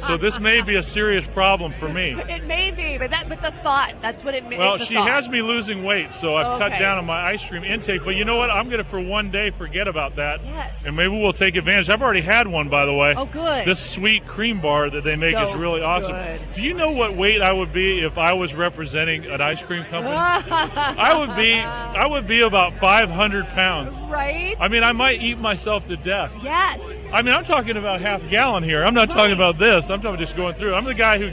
So 0.06 0.16
this 0.16 0.38
may 0.38 0.60
be 0.62 0.76
a 0.76 0.82
serious 0.82 1.26
problem 1.26 1.72
for 1.72 1.88
me. 1.88 2.12
It 2.28 2.44
may 2.44 2.70
be, 2.70 2.96
but 2.98 3.10
that 3.10 3.28
but 3.28 3.42
the 3.42 3.50
thought, 3.62 3.94
that's 4.00 4.22
what 4.24 4.34
it 4.34 4.46
means. 4.46 4.60
Well, 4.60 4.78
she 4.78 4.94
has 4.94 5.28
me 5.28 5.42
losing 5.42 5.84
weight, 5.84 6.12
so 6.12 6.34
I've 6.36 6.58
cut 6.58 6.78
down 6.78 6.98
on 6.98 7.04
my 7.06 7.30
ice 7.30 7.46
cream 7.46 7.64
intake. 7.64 8.04
But 8.04 8.14
you 8.16 8.24
know 8.24 8.36
what? 8.36 8.50
I'm 8.50 8.66
going 8.66 8.78
to, 8.78 8.84
for 8.84 9.00
one 9.00 9.30
day, 9.30 9.50
forget 9.50 9.86
about 9.88 10.16
that. 10.16 10.44
Yes. 10.44 10.82
And 10.86 10.96
maybe 10.96 11.10
we'll 11.10 11.32
take 11.32 11.56
advantage. 11.56 11.90
I've 11.90 12.02
already 12.02 12.22
had 12.22 12.46
one, 12.46 12.68
by 12.68 12.86
the 12.86 12.94
way. 12.94 13.14
Oh, 13.16 13.26
good. 13.26 13.66
This 13.66 13.78
sweet 13.78 14.26
cream 14.26 14.60
bar 14.60 14.88
that 14.90 15.04
they 15.04 15.16
make 15.16 15.34
So 15.34 15.50
is 15.50 15.56
really 15.56 15.82
awesome. 15.82 16.12
good. 16.12 16.40
Do 16.54 16.62
you 16.62 16.74
know 16.74 16.90
what 16.90 17.16
weight 17.16 17.42
I 17.42 17.52
would 17.52 17.72
be 17.72 18.00
if 18.04 18.16
I 18.18 18.32
was 18.32 18.54
representing 18.54 19.26
an 19.26 19.40
ice 19.40 19.62
cream 19.62 19.84
company? 19.84 20.14
I 20.16 21.16
would 21.18 21.36
be, 21.36 21.54
I 21.54 22.06
would 22.06 22.26
be 22.26 22.40
about 22.40 22.74
500 22.78 23.46
pounds. 23.48 23.94
right? 24.10 24.56
I 24.58 24.68
mean, 24.68 24.82
I 24.82 24.92
might 24.92 25.20
eat 25.22 25.38
myself 25.38 25.86
to 25.88 25.96
death. 25.96 26.32
yes. 26.42 26.80
I 27.12 27.22
mean, 27.22 27.34
I'm 27.34 27.44
talking 27.44 27.76
about 27.76 28.00
half 28.00 28.28
gallon 28.28 28.62
here. 28.62 28.84
I'm 28.84 28.94
not 28.94 29.08
talking 29.08 29.34
about 29.34 29.58
this. 29.58 29.88
I'm 29.88 30.02
talking 30.02 30.20
just 30.20 30.36
going 30.36 30.54
through. 30.54 30.74
I'm 30.74 30.84
the 30.84 30.94
guy 30.94 31.18
who, 31.18 31.26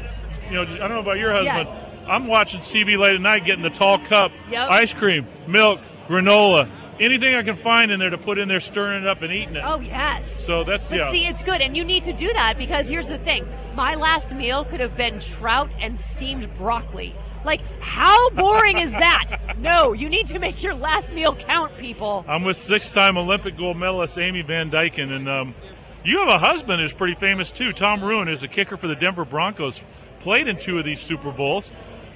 you 0.48 0.54
know, 0.54 0.62
I 0.62 0.78
don't 0.78 0.90
know 0.90 1.00
about 1.00 1.18
your 1.18 1.32
husband. 1.34 1.68
I'm 2.08 2.28
watching 2.28 2.62
CB 2.62 2.98
late 2.98 3.16
at 3.16 3.22
night, 3.22 3.46
getting 3.46 3.64
the 3.64 3.70
tall 3.70 3.98
cup, 4.00 4.32
Yep. 4.50 4.70
ice 4.70 4.94
cream, 4.94 5.28
milk, 5.48 5.80
granola, 6.08 6.70
anything 7.00 7.36
I 7.36 7.44
can 7.44 7.56
find 7.56 7.92
in 7.92 8.00
there 8.00 8.12
to 8.12 8.18
put 8.18 8.38
in 8.38 8.48
there, 8.48 8.60
stirring 8.60 9.04
it 9.04 9.08
up 9.08 9.22
and 9.22 9.34
eating 9.34 9.56
it. 9.56 9.64
Oh 9.66 9.80
yes. 9.80 10.30
So 10.46 10.64
that's 10.64 10.88
But 10.88 10.98
yeah. 10.98 11.12
see, 11.12 11.26
it's 11.26 11.44
good, 11.44 11.62
and 11.62 11.76
you 11.76 11.84
need 11.84 12.04
to 12.04 12.14
do 12.14 12.32
that 12.34 12.58
because 12.58 12.88
here's 12.90 13.08
the 13.08 13.18
thing: 13.18 13.48
my 13.76 13.96
last 13.96 14.34
meal 14.36 14.66
could 14.66 14.80
have 14.80 14.96
been 14.96 15.20
trout 15.20 15.74
and 15.82 16.00
steamed 16.00 16.54
broccoli. 16.56 17.16
Like, 17.46 17.62
how 17.80 18.32
boring 18.32 18.80
is 18.80 18.92
that? 18.92 19.56
No, 19.60 19.94
you 19.94 20.10
need 20.10 20.28
to 20.28 20.40
make 20.40 20.64
your 20.64 20.74
last 20.74 21.14
meal 21.14 21.36
count, 21.36 21.78
people. 21.78 22.26
I'm 22.28 22.44
with 22.44 22.58
six-time 22.58 23.18
Olympic 23.18 23.56
gold 23.56 23.78
medalist 23.78 24.18
Amy 24.18 24.42
Van 24.42 24.72
Dyken, 24.72 25.12
and 25.12 25.30
um, 25.30 25.56
you 26.04 26.20
have 26.20 26.28
a 26.28 26.40
husband 26.40 26.82
who's 26.82 26.92
pretty 26.92 27.16
famous 27.16 27.52
too. 27.52 27.72
Tom 27.72 28.04
Rouen 28.04 28.28
is 28.28 28.44
a 28.44 28.48
kicker 28.48 28.78
for 28.78 28.88
the 28.88 28.96
Denver 28.96 29.26
Broncos. 29.26 29.80
Played 30.22 30.48
in 30.48 30.58
two 30.58 30.80
of 30.80 30.86
these 30.86 31.00
Super 31.00 31.32
Bowls, 31.32 31.72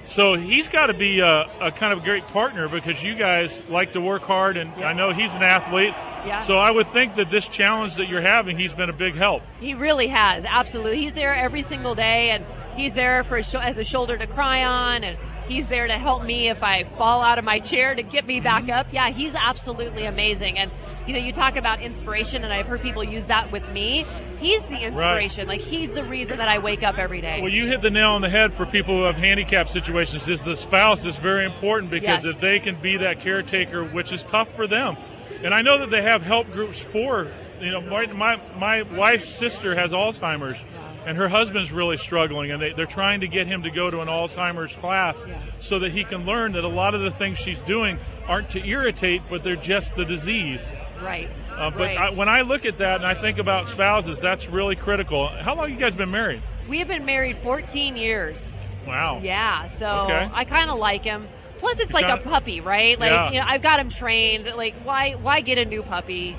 so 0.08 0.34
he's 0.34 0.66
got 0.66 0.86
to 0.86 0.94
be 0.94 1.20
a, 1.20 1.48
a 1.60 1.70
kind 1.70 1.92
of 1.92 2.02
great 2.02 2.26
partner 2.26 2.68
because 2.68 3.00
you 3.00 3.14
guys 3.14 3.62
like 3.68 3.92
to 3.92 4.00
work 4.00 4.22
hard, 4.22 4.56
and 4.56 4.72
I 4.84 4.92
know 4.94 5.12
he's 5.12 5.32
an 5.32 5.44
athlete. 5.44 5.94
Yeah. 6.26 6.42
So 6.42 6.58
I 6.58 6.72
would 6.72 6.90
think 6.90 7.14
that 7.14 7.30
this 7.30 7.46
challenge 7.46 7.94
that 7.94 8.08
you're 8.08 8.20
having, 8.20 8.58
he's 8.58 8.72
been 8.72 8.90
a 8.90 8.92
big 8.92 9.14
help. 9.14 9.42
He 9.60 9.74
really 9.74 10.08
has, 10.08 10.44
absolutely. 10.44 10.98
He's 10.98 11.12
there 11.12 11.32
every 11.34 11.62
single 11.62 11.94
day, 11.94 12.30
and 12.30 12.44
he's 12.80 12.94
there 12.94 13.22
for 13.24 13.36
a 13.36 13.42
sho- 13.44 13.60
as 13.60 13.78
a 13.78 13.84
shoulder 13.84 14.16
to 14.16 14.26
cry 14.26 14.64
on, 14.64 15.04
and 15.04 15.18
he's 15.48 15.68
there 15.68 15.86
to 15.86 15.98
help 15.98 16.24
me 16.24 16.48
if 16.48 16.62
I 16.62 16.84
fall 16.84 17.22
out 17.22 17.38
of 17.38 17.44
my 17.44 17.58
chair 17.60 17.94
to 17.94 18.02
get 18.02 18.26
me 18.26 18.40
back 18.40 18.68
up. 18.68 18.86
Yeah, 18.92 19.10
he's 19.10 19.34
absolutely 19.34 20.06
amazing. 20.06 20.58
And 20.58 20.70
you 21.06 21.14
know, 21.14 21.18
you 21.20 21.32
talk 21.32 21.56
about 21.56 21.80
inspiration, 21.80 22.44
and 22.44 22.52
I've 22.52 22.66
heard 22.66 22.82
people 22.82 23.02
use 23.02 23.26
that 23.26 23.50
with 23.50 23.68
me. 23.70 24.06
He's 24.38 24.62
the 24.64 24.80
inspiration. 24.80 25.48
Like 25.48 25.60
he's 25.60 25.90
the 25.90 26.04
reason 26.04 26.38
that 26.38 26.48
I 26.48 26.58
wake 26.58 26.82
up 26.82 26.98
every 26.98 27.20
day. 27.20 27.40
Well, 27.42 27.50
you 27.52 27.66
hit 27.66 27.82
the 27.82 27.90
nail 27.90 28.10
on 28.10 28.22
the 28.22 28.28
head 28.28 28.52
for 28.52 28.64
people 28.66 28.96
who 28.96 29.02
have 29.04 29.16
handicap 29.16 29.68
situations. 29.68 30.28
Is 30.28 30.42
the 30.42 30.56
spouse 30.56 31.04
is 31.04 31.16
very 31.16 31.44
important 31.44 31.90
because 31.90 32.24
Yes. 32.24 32.34
if 32.34 32.40
they 32.40 32.60
can 32.60 32.80
be 32.80 32.96
that 32.98 33.20
caretaker, 33.20 33.84
which 33.84 34.12
is 34.12 34.24
tough 34.24 34.54
for 34.54 34.66
them, 34.66 34.96
and 35.42 35.52
I 35.52 35.62
know 35.62 35.78
that 35.78 35.90
they 35.90 36.02
have 36.02 36.22
help 36.22 36.50
groups 36.52 36.78
for. 36.80 37.28
You 37.60 37.72
know, 37.72 37.80
my 37.82 38.06
my, 38.06 38.36
my 38.58 38.82
wife's 38.96 39.28
sister 39.28 39.74
has 39.74 39.90
Alzheimer's, 39.92 40.58
and 41.06 41.16
her 41.16 41.28
husband's 41.28 41.72
really 41.72 41.96
struggling, 41.96 42.50
and 42.50 42.60
they, 42.60 42.72
they're 42.72 42.86
trying 42.86 43.20
to 43.20 43.28
get 43.28 43.46
him 43.46 43.62
to 43.62 43.70
go 43.70 43.90
to 43.90 44.00
an 44.00 44.08
Alzheimer's 44.08 44.74
class 44.76 45.16
so 45.58 45.78
that 45.78 45.92
he 45.92 46.04
can 46.04 46.24
learn 46.26 46.52
that 46.52 46.64
a 46.64 46.68
lot 46.68 46.94
of 46.94 47.00
the 47.02 47.10
things 47.10 47.38
she's 47.38 47.60
doing 47.62 47.98
aren't 48.26 48.50
to 48.50 48.64
irritate, 48.64 49.22
but 49.30 49.42
they're 49.42 49.56
just 49.56 49.96
the 49.96 50.04
disease. 50.04 50.60
right. 51.02 51.32
Uh, 51.52 51.70
but 51.70 51.80
right. 51.80 51.96
I, 51.98 52.10
when 52.14 52.28
I 52.28 52.42
look 52.42 52.64
at 52.66 52.78
that 52.78 52.96
and 52.96 53.06
I 53.06 53.14
think 53.14 53.38
about 53.38 53.68
spouses, 53.68 54.20
that's 54.20 54.46
really 54.48 54.76
critical. 54.76 55.28
How 55.28 55.54
long 55.54 55.70
you 55.70 55.76
guys 55.78 55.94
been 55.96 56.10
married? 56.10 56.42
we 56.68 56.78
have 56.78 56.88
been 56.88 57.04
married 57.04 57.36
14 57.38 57.96
years. 57.96 58.60
Wow. 58.86 59.20
Yeah, 59.22 59.66
so 59.66 59.88
Okay. 60.02 60.28
I 60.32 60.44
kind 60.44 60.70
of 60.70 60.78
like 60.78 61.02
him. 61.02 61.26
Plus, 61.58 61.78
it's 61.80 61.92
like 61.92 62.06
kinda- 62.06 62.22
a 62.22 62.24
puppy, 62.24 62.60
right? 62.60 62.98
Like 62.98 63.10
Yeah. 63.10 63.30
you 63.32 63.38
know, 63.40 63.44
I've 63.46 63.60
got 63.62 63.80
him 63.80 63.90
trained. 63.90 64.46
Like, 64.56 64.74
why 64.84 65.12
why 65.12 65.40
get 65.40 65.58
a 65.58 65.64
new 65.64 65.82
puppy, 65.82 66.36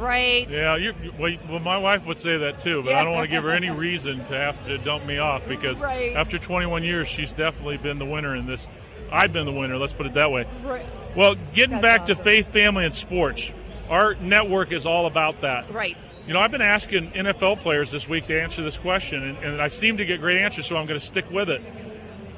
right? 0.00 0.48
Yeah, 0.48 0.76
you, 0.76 0.94
well, 1.18 1.58
my 1.60 1.78
wife 1.78 2.06
would 2.06 2.18
say 2.18 2.36
that 2.38 2.60
too, 2.60 2.82
but 2.82 2.94
I 2.94 3.04
don't 3.04 3.12
want 3.12 3.24
to 3.28 3.30
give 3.34 3.44
her 3.44 3.50
any 3.50 3.70
reason 3.88 4.24
to 4.26 4.34
have 4.34 4.64
to 4.66 4.78
dump 4.78 5.04
me 5.06 5.18
off 5.18 5.46
because 5.46 5.78
Right. 5.80 6.16
after 6.16 6.38
21 6.38 6.82
years, 6.84 7.06
she's 7.08 7.32
definitely 7.32 7.76
been 7.76 7.98
the 7.98 8.06
winner 8.06 8.34
in 8.34 8.46
this. 8.46 8.66
I've 9.12 9.32
been 9.32 9.44
the 9.46 9.52
winner. 9.52 9.76
Let's 9.76 9.92
put 9.92 10.06
it 10.06 10.14
that 10.14 10.30
way. 10.30 10.46
Right. 10.64 10.86
Well, 11.16 11.34
getting 11.52 11.80
That's 11.80 11.82
back 11.82 12.00
awesome. 12.02 12.16
to 12.16 12.22
faith, 12.22 12.48
family, 12.52 12.84
and 12.84 12.94
sports, 12.94 13.42
our 13.88 14.14
network 14.14 14.70
is 14.72 14.86
all 14.86 15.06
about 15.06 15.40
that. 15.40 15.72
Right. 15.72 15.98
You 16.26 16.32
know, 16.32 16.40
I've 16.40 16.52
been 16.52 16.62
asking 16.62 17.10
NFL 17.10 17.60
players 17.60 17.90
this 17.90 18.08
week 18.08 18.26
to 18.28 18.40
answer 18.40 18.62
this 18.62 18.78
question, 18.78 19.22
and, 19.22 19.38
and 19.38 19.60
I 19.62 19.66
seem 19.68 19.96
to 19.96 20.04
get 20.04 20.20
great 20.20 20.38
answers, 20.38 20.66
so 20.66 20.76
I'm 20.76 20.86
going 20.86 21.00
to 21.00 21.04
stick 21.04 21.28
with 21.30 21.50
it. 21.50 21.60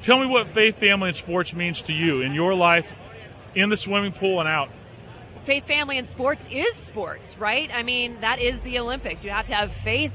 Tell 0.03 0.19
me 0.19 0.27
what 0.27 0.49
faith, 0.49 0.79
family, 0.79 1.11
and 1.11 1.17
sports 1.17 1.53
means 1.53 1.83
to 1.83 1.93
you 1.93 2.23
in 2.23 2.33
your 2.33 2.55
life, 2.55 2.93
in 3.55 3.69
the 3.69 3.77
swimming 3.77 4.13
pool 4.13 4.41
and 4.41 4.49
out. 4.49 4.71
Faith, 5.45 5.67
family, 5.67 5.99
and 5.99 6.07
sports 6.07 6.45
is 6.51 6.75
sports, 6.75 7.37
right? 7.39 7.71
I 7.73 7.83
mean, 7.83 8.21
that 8.21 8.39
is 8.39 8.61
the 8.61 8.79
Olympics. 8.79 9.25
You 9.25 9.31
have 9.31 9.47
to 9.47 9.55
have 9.55 9.73
faith, 9.73 10.13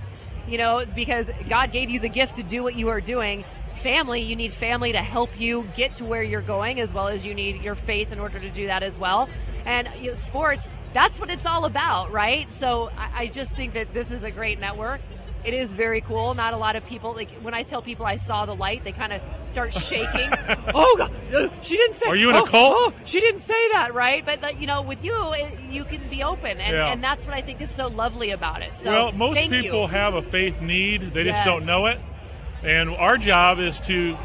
you 0.48 0.58
know, 0.58 0.86
because 0.96 1.30
God 1.50 1.72
gave 1.72 1.90
you 1.90 2.00
the 2.00 2.10
gift 2.10 2.38
to 2.38 2.44
do 2.44 2.64
what 2.64 2.76
you 2.76 2.90
are 2.90 3.02
doing. 3.02 3.44
Family, 3.82 4.22
you 4.22 4.36
need 4.36 4.54
family 4.54 4.94
to 4.94 5.02
help 5.02 5.40
you 5.40 5.68
get 5.76 5.94
to 5.94 6.06
where 6.06 6.24
you're 6.24 6.42
going, 6.42 6.80
as 6.80 6.94
well 6.94 7.08
as 7.08 7.26
you 7.26 7.34
need 7.34 7.62
your 7.62 7.76
faith 7.76 8.12
in 8.12 8.20
order 8.20 8.40
to 8.40 8.50
do 8.50 8.68
that 8.68 8.84
as 8.84 8.98
well. 8.98 9.30
And 9.66 9.90
you 10.00 10.10
know, 10.10 10.14
sports, 10.16 10.68
that's 10.94 11.20
what 11.20 11.30
it's 11.30 11.46
all 11.46 11.66
about, 11.66 12.12
right? 12.12 12.52
So 12.52 12.90
I, 12.98 13.24
I 13.24 13.28
just 13.28 13.52
think 13.52 13.74
that 13.74 13.94
this 13.94 14.10
is 14.10 14.24
a 14.24 14.32
great 14.32 14.60
network. 14.60 15.02
It 15.48 15.54
is 15.54 15.74
very 15.74 16.02
cool. 16.02 16.34
Not 16.34 16.54
a 16.54 16.58
lot 16.58 16.76
of 16.76 16.86
people 16.86 17.14
like 17.14 17.32
when 17.36 17.54
I 17.54 17.64
tell 17.64 17.82
people 17.82 18.06
I 18.06 18.18
saw 18.18 18.46
the 18.46 18.54
light, 18.54 18.84
they 18.84 18.92
kind 18.92 19.14
of 19.14 19.22
start 19.46 19.74
shaking. 19.74 20.30
oh, 20.76 20.96
God, 20.98 21.54
she 21.62 21.78
didn't 21.78 21.96
say. 21.96 22.10
Are 22.10 22.18
you 22.18 22.30
in 22.30 22.36
a 22.36 22.42
oh, 22.42 22.46
cult? 22.46 22.76
Oh, 22.76 22.94
she 23.06 23.22
didn't 23.22 23.40
say 23.40 23.70
that, 23.72 23.94
right? 23.94 24.26
But 24.26 24.60
you 24.60 24.68
know, 24.68 24.82
with 24.82 25.02
you, 25.06 25.16
it, 25.32 25.58
you 25.72 25.86
can 25.86 26.10
be 26.10 26.22
open, 26.22 26.60
and, 26.60 26.76
Yeah. 26.76 26.92
and 26.92 27.02
that's 27.02 27.26
what 27.26 27.34
I 27.34 27.42
think 27.42 27.62
is 27.62 27.72
so 27.72 27.88
lovely 27.88 28.32
about 28.32 28.62
it. 28.62 28.74
So, 28.80 28.92
well, 28.92 29.12
most 29.14 29.40
people 29.40 29.84
you. 29.84 29.88
have 29.88 30.16
a 30.16 30.22
faith 30.22 30.60
need, 30.60 31.14
they 31.14 31.24
just 31.24 31.38
Yes. 31.38 31.46
don't 31.46 31.66
know 31.66 31.86
it. 31.86 31.98
And 32.64 32.90
our 32.90 33.18
job 33.18 33.60
is 33.60 33.80
to 33.82 34.18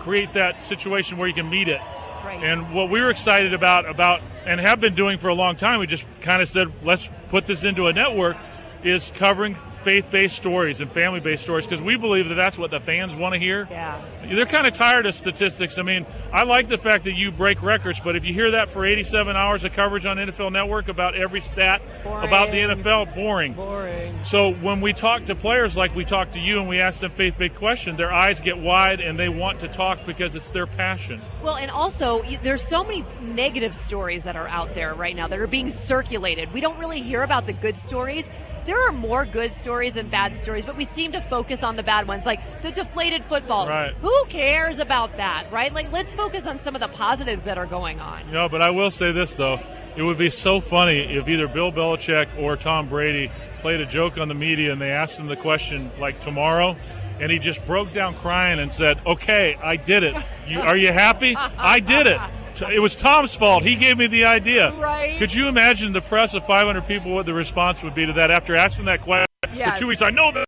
create 0.00 0.32
that 0.32 0.64
situation 0.64 1.18
where 1.18 1.28
you 1.28 1.34
can 1.34 1.48
meet 1.48 1.68
it. 1.68 1.80
Right. 2.24 2.42
And 2.42 2.74
what 2.74 2.90
we 2.90 3.00
were 3.00 3.10
excited 3.10 3.54
about 3.54 3.88
about 3.88 4.22
and 4.44 4.58
have 4.60 4.80
been 4.80 4.96
doing 4.96 5.18
for 5.18 5.28
a 5.28 5.34
long 5.34 5.54
time, 5.54 5.78
we 5.78 5.86
just 5.86 6.04
kind 6.20 6.42
of 6.42 6.48
said, 6.48 6.72
let's 6.82 7.08
put 7.28 7.46
this 7.46 7.62
into 7.62 7.86
a 7.86 7.92
network, 7.92 8.36
is 8.82 9.12
covering 9.14 9.56
faith-based 9.84 10.34
stories 10.34 10.80
and 10.80 10.90
family-based 10.90 11.42
stories 11.42 11.66
because 11.66 11.80
we 11.80 11.96
believe 11.96 12.28
that 12.28 12.34
that's 12.34 12.58
what 12.58 12.70
the 12.70 12.80
fans 12.80 13.14
want 13.14 13.34
to 13.34 13.38
hear. 13.38 13.68
Yeah. 13.70 14.02
They're 14.24 14.46
kind 14.46 14.66
of 14.66 14.72
tired 14.72 15.06
of 15.06 15.14
statistics. 15.14 15.78
I 15.78 15.82
mean, 15.82 16.06
I 16.32 16.44
like 16.44 16.68
the 16.68 16.78
fact 16.78 17.04
that 17.04 17.12
you 17.12 17.30
break 17.30 17.62
records, 17.62 18.00
but 18.00 18.16
if 18.16 18.24
you 18.24 18.32
hear 18.32 18.52
that 18.52 18.70
for 18.70 18.86
87 18.86 19.36
hours 19.36 19.62
of 19.64 19.72
coverage 19.74 20.06
on 20.06 20.16
NFL 20.16 20.52
Network 20.52 20.88
about 20.88 21.14
every 21.14 21.42
stat 21.42 21.82
about 22.04 22.50
the 22.50 22.58
NFL, 22.58 23.14
boring. 23.14 23.52
Boring. 23.52 24.18
So 24.24 24.54
when 24.54 24.80
we 24.80 24.92
talk 24.94 25.26
to 25.26 25.34
players 25.34 25.76
like 25.76 25.94
we 25.94 26.04
talk 26.04 26.32
to 26.32 26.40
you 26.40 26.58
and 26.58 26.68
we 26.68 26.80
ask 26.80 27.00
them 27.00 27.10
faith-based 27.10 27.56
question, 27.56 27.96
their 27.96 28.12
eyes 28.12 28.40
get 28.40 28.58
wide 28.58 29.00
and 29.00 29.18
they 29.18 29.28
want 29.28 29.60
to 29.60 29.68
talk 29.68 30.06
because 30.06 30.34
it's 30.34 30.50
their 30.50 30.66
passion. 30.66 31.20
Well, 31.42 31.56
and 31.56 31.70
also, 31.70 32.22
there's 32.42 32.62
so 32.62 32.82
many 32.82 33.04
negative 33.20 33.74
stories 33.74 34.24
that 34.24 34.36
are 34.36 34.48
out 34.48 34.74
there 34.74 34.94
right 34.94 35.14
now 35.14 35.28
that 35.28 35.38
are 35.38 35.46
being 35.46 35.68
circulated. 35.68 36.52
We 36.52 36.62
don't 36.62 36.78
really 36.78 37.02
hear 37.02 37.22
about 37.22 37.46
the 37.46 37.52
good 37.52 37.76
stories. 37.76 38.24
There 38.66 38.88
are 38.88 38.92
more 38.92 39.26
good 39.26 39.52
stories 39.52 39.94
than 39.94 40.08
bad 40.08 40.34
stories, 40.36 40.64
but 40.64 40.76
we 40.76 40.86
seem 40.86 41.12
to 41.12 41.20
focus 41.20 41.62
on 41.62 41.76
the 41.76 41.82
bad 41.82 42.08
ones, 42.08 42.24
like 42.24 42.62
the 42.62 42.70
deflated 42.70 43.22
footballs. 43.24 43.68
Right. 43.68 43.92
Who 44.00 44.24
cares 44.28 44.78
about 44.78 45.18
that, 45.18 45.52
right? 45.52 45.72
Like, 45.72 45.92
let's 45.92 46.14
focus 46.14 46.46
on 46.46 46.58
some 46.60 46.74
of 46.74 46.80
the 46.80 46.88
positives 46.88 47.42
that 47.44 47.58
are 47.58 47.66
going 47.66 48.00
on. 48.00 48.30
No, 48.32 48.48
but 48.48 48.62
I 48.62 48.70
will 48.70 48.90
say 48.90 49.12
this 49.12 49.34
though, 49.34 49.60
it 49.96 50.02
would 50.02 50.16
be 50.18 50.30
so 50.30 50.60
funny 50.60 51.00
if 51.00 51.28
either 51.28 51.46
Bill 51.46 51.70
Belichick 51.70 52.38
or 52.38 52.56
Tom 52.56 52.88
Brady 52.88 53.30
played 53.60 53.80
a 53.80 53.86
joke 53.86 54.16
on 54.16 54.28
the 54.28 54.34
media 54.34 54.72
and 54.72 54.80
they 54.80 54.90
asked 54.90 55.16
him 55.16 55.26
the 55.26 55.36
question 55.36 55.90
like 56.00 56.20
tomorrow, 56.20 56.76
and 57.20 57.30
he 57.30 57.38
just 57.38 57.64
broke 57.66 57.92
down 57.92 58.16
crying 58.16 58.58
and 58.58 58.72
said, 58.72 58.98
"Okay, 59.06 59.56
I 59.62 59.76
did 59.76 60.02
it. 60.02 60.16
You, 60.48 60.60
are 60.60 60.76
you 60.76 60.90
happy? 60.90 61.36
I 61.36 61.80
did 61.80 62.06
it. 62.06 62.20
It 62.62 62.80
was 62.80 62.94
Tom's 62.96 63.34
fault. 63.34 63.62
He 63.64 63.74
gave 63.76 63.96
me 63.98 64.06
the 64.06 64.24
idea." 64.24 64.72
Right. 64.72 65.18
Could 65.18 65.34
you 65.34 65.48
imagine 65.48 65.92
the 65.92 66.00
press 66.00 66.34
of 66.34 66.46
500 66.46 66.86
people 66.86 67.12
what 67.14 67.26
the 67.26 67.34
response 67.34 67.82
would 67.82 67.94
be 67.94 68.06
to 68.06 68.12
that 68.14 68.30
after 68.30 68.54
asking 68.56 68.84
that 68.86 69.00
question 69.02 69.26
Yes. 69.54 69.74
for 69.74 69.80
two 69.80 69.86
weeks? 69.88 70.02
I 70.02 70.10
know 70.10 70.32
that. 70.32 70.44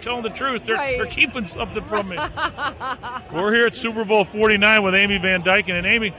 Telling 0.00 0.22
the 0.24 0.30
truth, 0.30 0.64
they're, 0.66 0.74
Right. 0.74 0.96
they're 0.98 1.06
keeping 1.06 1.44
something 1.44 1.84
from 1.84 2.08
me. 2.08 2.16
We're 3.32 3.54
here 3.54 3.64
at 3.66 3.74
Super 3.74 4.04
Bowl 4.04 4.24
49 4.24 4.82
with 4.82 4.94
Amy 4.94 5.18
Van 5.18 5.42
Dyken, 5.42 5.70
and 5.78 5.86
Amy, 5.86 6.12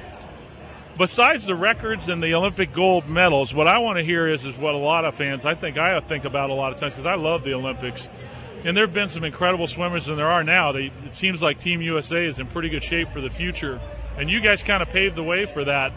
besides 0.97 1.45
the 1.45 1.55
records 1.55 2.07
and 2.09 2.23
the 2.23 2.33
Olympic 2.33 2.71
gold 2.73 3.07
medals, 3.07 3.53
what 3.53 3.67
I 3.67 3.79
want 3.79 3.97
to 3.97 4.03
hear 4.03 4.27
is 4.27 4.45
is 4.45 4.55
what 4.57 4.73
a 4.73 4.77
lot 4.77 5.05
of 5.05 5.13
fans 5.15 5.45
I 5.45 5.55
think 5.55 5.77
I 5.77 5.99
think 5.99 6.25
about 6.25 6.49
a 6.49 6.53
lot 6.53 6.71
of 6.73 6.79
times 6.79 6.93
because 6.93 7.05
I 7.05 7.15
love 7.15 7.43
the 7.43 7.53
Olympics. 7.53 8.07
And 8.63 8.75
there 8.75 8.85
have 8.85 8.93
been 8.95 9.09
some 9.09 9.23
incredible 9.23 9.67
swimmers, 9.67 10.07
and 10.07 10.17
there 10.17 10.27
are 10.29 10.43
now. 10.43 10.71
They, 10.71 10.85
it 11.05 11.13
seems 11.13 11.41
like 11.43 11.59
Team 11.59 11.81
USA 11.83 12.25
is 12.25 12.39
in 12.39 12.47
pretty 12.47 12.69
good 12.69 12.81
shape 12.81 13.09
for 13.09 13.21
the 13.21 13.29
future, 13.29 13.79
and 14.17 14.29
you 14.29 14.41
guys 14.41 14.63
kind 14.63 14.81
of 14.81 14.89
paved 14.89 15.15
the 15.15 15.23
way 15.23 15.45
for 15.45 15.63
that. 15.63 15.91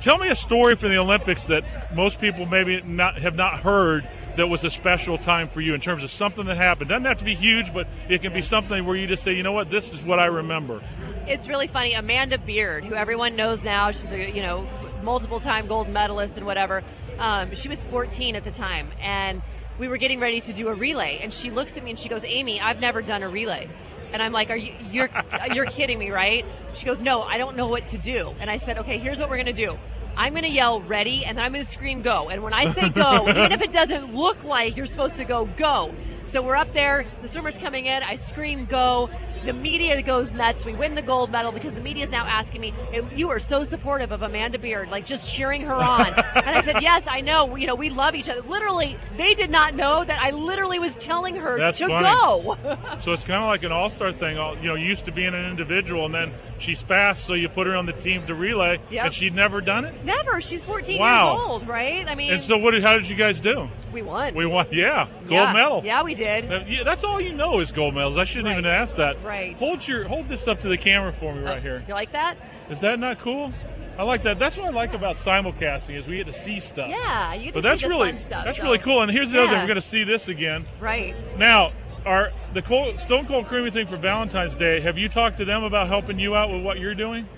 Tell 0.00 0.18
me 0.18 0.28
a 0.28 0.36
story 0.36 0.76
from 0.76 0.90
the 0.90 0.98
Olympics 0.98 1.46
that 1.46 1.94
most 1.94 2.20
people 2.20 2.44
maybe 2.44 2.82
not 2.82 3.18
have 3.18 3.36
not 3.36 3.60
heard 3.60 4.06
that 4.36 4.48
was 4.48 4.64
a 4.64 4.70
special 4.70 5.16
time 5.16 5.48
for 5.48 5.60
you 5.60 5.74
in 5.74 5.80
terms 5.80 6.02
of 6.02 6.10
something 6.10 6.44
that 6.46 6.56
happened. 6.56 6.90
Doesn't 6.90 7.04
have 7.04 7.18
to 7.20 7.24
be 7.24 7.34
huge, 7.34 7.72
but 7.72 7.86
it 8.08 8.20
can 8.20 8.32
be 8.32 8.42
something 8.42 8.84
where 8.84 8.96
you 8.96 9.06
just 9.06 9.22
say, 9.22 9.32
you 9.32 9.42
know 9.42 9.52
what, 9.52 9.70
this 9.70 9.92
is 9.92 10.02
what 10.02 10.18
I 10.18 10.26
remember. 10.26 10.82
It's 11.26 11.48
really 11.48 11.68
funny. 11.68 11.94
Amanda 11.94 12.38
Beard, 12.38 12.84
who 12.84 12.94
everyone 12.94 13.36
knows 13.36 13.64
now, 13.64 13.90
she's 13.92 14.12
a 14.12 14.30
you 14.30 14.42
know 14.42 14.68
multiple 15.02 15.40
time 15.40 15.66
gold 15.66 15.88
medalist 15.88 16.36
and 16.36 16.46
whatever. 16.46 16.82
Um, 17.18 17.54
she 17.54 17.68
was 17.68 17.82
14 17.84 18.36
at 18.36 18.44
the 18.44 18.50
time, 18.50 18.90
and 19.00 19.40
we 19.78 19.88
were 19.88 19.96
getting 19.96 20.20
ready 20.20 20.40
to 20.42 20.52
do 20.52 20.68
a 20.68 20.74
relay, 20.74 21.20
and 21.22 21.32
she 21.32 21.50
looks 21.50 21.76
at 21.76 21.84
me 21.84 21.90
and 21.90 21.98
she 21.98 22.08
goes, 22.08 22.22
"Amy, 22.24 22.60
I've 22.60 22.80
never 22.80 23.00
done 23.00 23.22
a 23.22 23.28
relay." 23.28 23.70
And 24.14 24.22
I'm 24.22 24.32
like, 24.32 24.48
"Are 24.48 24.56
you 24.56 24.72
you're 24.90 25.10
you're 25.52 25.66
kidding 25.66 25.98
me, 25.98 26.10
right?" 26.10 26.46
She 26.72 26.86
goes, 26.86 27.00
"No, 27.00 27.22
I 27.22 27.36
don't 27.36 27.56
know 27.56 27.66
what 27.66 27.88
to 27.88 27.98
do." 27.98 28.32
And 28.38 28.48
I 28.48 28.58
said, 28.58 28.78
"Okay, 28.78 28.96
here's 28.96 29.18
what 29.18 29.28
we're 29.28 29.36
gonna 29.36 29.52
do." 29.52 29.76
I'm 30.16 30.32
going 30.32 30.44
to 30.44 30.48
yell 30.48 30.80
ready 30.80 31.24
and 31.24 31.36
then 31.36 31.44
I'm 31.44 31.52
going 31.52 31.64
to 31.64 31.68
scream 31.68 32.00
go. 32.02 32.28
And 32.28 32.42
when 32.42 32.52
I 32.52 32.72
say 32.72 32.88
go, 32.88 33.28
even 33.28 33.50
if 33.50 33.62
it 33.62 33.72
doesn't 33.72 34.14
look 34.14 34.44
like 34.44 34.76
you're 34.76 34.86
supposed 34.86 35.16
to 35.16 35.24
go, 35.24 35.46
go. 35.56 35.92
So 36.28 36.40
we're 36.40 36.54
up 36.56 36.72
there, 36.72 37.04
the 37.20 37.26
swimmer's 37.28 37.58
coming 37.58 37.86
in, 37.86 38.02
I 38.02 38.16
scream 38.16 38.64
go. 38.64 39.10
The 39.44 39.52
media 39.52 40.00
goes 40.02 40.32
nuts. 40.32 40.64
We 40.64 40.74
win 40.74 40.94
the 40.94 41.02
gold 41.02 41.30
medal 41.30 41.52
because 41.52 41.74
the 41.74 41.80
media 41.80 42.04
is 42.04 42.10
now 42.10 42.24
asking 42.26 42.60
me, 42.60 42.72
"You 43.14 43.30
are 43.30 43.38
so 43.38 43.64
supportive 43.64 44.10
of 44.12 44.22
Amanda 44.22 44.58
Beard, 44.58 44.90
like 44.90 45.04
just 45.04 45.28
cheering 45.28 45.62
her 45.62 45.74
on." 45.74 46.06
and 46.14 46.48
I 46.56 46.60
said, 46.60 46.82
"Yes, 46.82 47.04
I 47.08 47.20
know. 47.20 47.54
You 47.56 47.66
know, 47.66 47.74
we 47.74 47.90
love 47.90 48.14
each 48.14 48.28
other." 48.28 48.40
Literally, 48.42 48.98
they 49.16 49.34
did 49.34 49.50
not 49.50 49.74
know 49.74 50.04
that 50.04 50.18
I 50.20 50.30
literally 50.30 50.78
was 50.78 50.92
telling 50.94 51.36
her 51.36 51.58
That's 51.58 51.78
to 51.78 51.88
funny. 51.88 52.06
go. 52.06 52.56
So 53.00 53.12
it's 53.12 53.24
kind 53.24 53.42
of 53.42 53.48
like 53.48 53.62
an 53.64 53.72
all-star 53.72 54.12
thing. 54.12 54.38
All- 54.38 54.56
You 54.56 54.68
know, 54.68 54.74
used 54.76 55.04
to 55.06 55.12
being 55.12 55.34
an 55.34 55.44
individual, 55.46 56.06
and 56.06 56.14
then 56.14 56.32
she's 56.58 56.80
fast, 56.80 57.24
so 57.24 57.34
you 57.34 57.48
put 57.48 57.66
her 57.66 57.74
on 57.76 57.86
the 57.86 57.92
team 57.92 58.26
to 58.28 58.34
relay, 58.34 58.78
Yep. 58.90 59.04
and 59.06 59.14
she'd 59.14 59.34
never 59.34 59.60
done 59.60 59.84
it. 59.84 60.04
Never. 60.04 60.40
She's 60.40 60.62
14 60.62 60.98
Wow. 61.00 61.32
years 61.34 61.40
old, 61.46 61.68
right? 61.68 62.06
I 62.08 62.14
mean, 62.14 62.32
And 62.32 62.40
so, 62.42 62.56
what? 62.56 62.70
Did, 62.70 62.82
how 62.84 62.92
did 62.94 63.08
you 63.08 63.16
guys 63.16 63.40
do? 63.40 63.68
we 63.92 64.02
won. 64.02 64.34
We 64.34 64.46
won. 64.46 64.66
Yeah, 64.72 65.06
gold 65.28 65.30
yeah. 65.40 65.52
medal. 65.52 65.82
Yeah, 65.84 66.02
we 66.02 66.14
did. 66.14 66.46
Yeah, 66.68 66.82
that's 66.84 67.04
all 67.04 67.20
you 67.20 67.32
know 67.32 67.60
is 67.60 67.70
gold 67.72 67.94
medals. 67.94 68.16
I 68.16 68.24
shouldn't 68.24 68.48
even 68.48 68.66
ask 68.66 68.96
that. 68.96 69.22
Right. 69.22 69.33
Hold 69.58 69.86
your 69.86 70.06
hold 70.08 70.28
this 70.28 70.46
up 70.48 70.60
to 70.60 70.68
the 70.68 70.76
camera 70.78 71.12
for 71.12 71.34
me 71.34 71.42
right 71.42 71.58
Uh, 71.58 71.60
here. 71.60 71.84
You 71.88 71.94
like 71.94 72.12
that? 72.12 72.36
Is 72.70 72.80
that 72.80 72.98
not 72.98 73.18
cool? 73.20 73.52
I 73.96 74.02
like 74.02 74.22
that. 74.24 74.38
That's 74.40 74.56
what 74.56 74.66
I 74.66 74.70
like 74.70 74.92
about 74.94 75.16
simulcasting 75.16 75.96
is 75.96 76.06
we 76.06 76.16
get 76.16 76.26
to 76.26 76.44
see 76.44 76.58
stuff. 76.58 76.88
Yeah, 76.88 77.32
you 77.34 77.44
get 77.44 77.54
But 77.54 77.62
that's 77.62 77.82
really 77.84 78.10
fun 78.12 78.18
stuff. 78.20 78.44
that's 78.44 78.58
so- 78.58 78.64
really 78.64 78.78
cool. 78.78 79.02
And 79.02 79.10
here's 79.10 79.30
the 79.30 79.38
other 79.38 79.48
thing: 79.48 79.58
we're 79.60 79.66
going 79.68 79.76
to 79.80 79.80
see 79.86 80.02
this 80.04 80.26
again. 80.28 80.64
Right. 80.80 81.16
Now, 81.38 81.72
our 82.04 82.32
the 82.54 82.62
cold, 82.62 82.98
Stone 83.00 83.26
Cold 83.26 83.46
Creamy 83.46 83.70
thing 83.70 83.86
for 83.86 83.96
Valentine's 83.96 84.54
Day. 84.56 84.80
Have 84.80 84.98
you 84.98 85.08
talked 85.08 85.36
to 85.38 85.44
them 85.44 85.62
about 85.64 85.86
helping 85.88 86.18
you 86.18 86.34
out 86.34 86.50
with 86.50 86.62
what 86.62 86.78
you're 86.80 86.94
doing? 86.94 87.28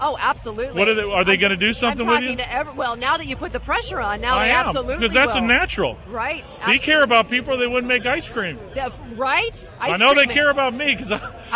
Oh, 0.00 0.16
absolutely. 0.20 0.78
What 0.78 0.88
are 0.88 0.94
they- 0.94 1.02
are 1.02 1.24
they 1.24 1.36
gonna 1.36 1.56
do 1.56 1.72
something 1.72 2.02
I'm 2.02 2.06
with 2.08 2.16
talking 2.16 2.30
you? 2.32 2.36
to 2.44 2.52
every, 2.52 2.72
well, 2.74 2.96
now 2.96 3.16
that 3.16 3.26
you 3.26 3.36
put 3.36 3.52
the 3.52 3.60
pressure 3.60 4.00
on, 4.00 4.20
now 4.20 4.38
I 4.38 4.46
they 4.46 4.50
am 4.52 4.66
absolutely 4.66 4.94
because 4.96 5.12
that's 5.12 5.34
a 5.34 5.40
natural. 5.40 5.96
Right. 6.08 6.44
They 6.66 6.78
care 6.78 7.02
about 7.02 7.28
people. 7.28 7.56
They 7.56 7.66
wouldn't 7.66 7.86
make 7.88 8.04
ice 8.06 8.28
cream. 8.28 8.58
Def- 8.74 8.98
right? 9.16 9.68
I 9.80 9.96
know 9.96 10.14
they 10.14 10.26
care 10.26 10.50
about 10.50 10.74
me 10.74 10.94
because 10.96 11.10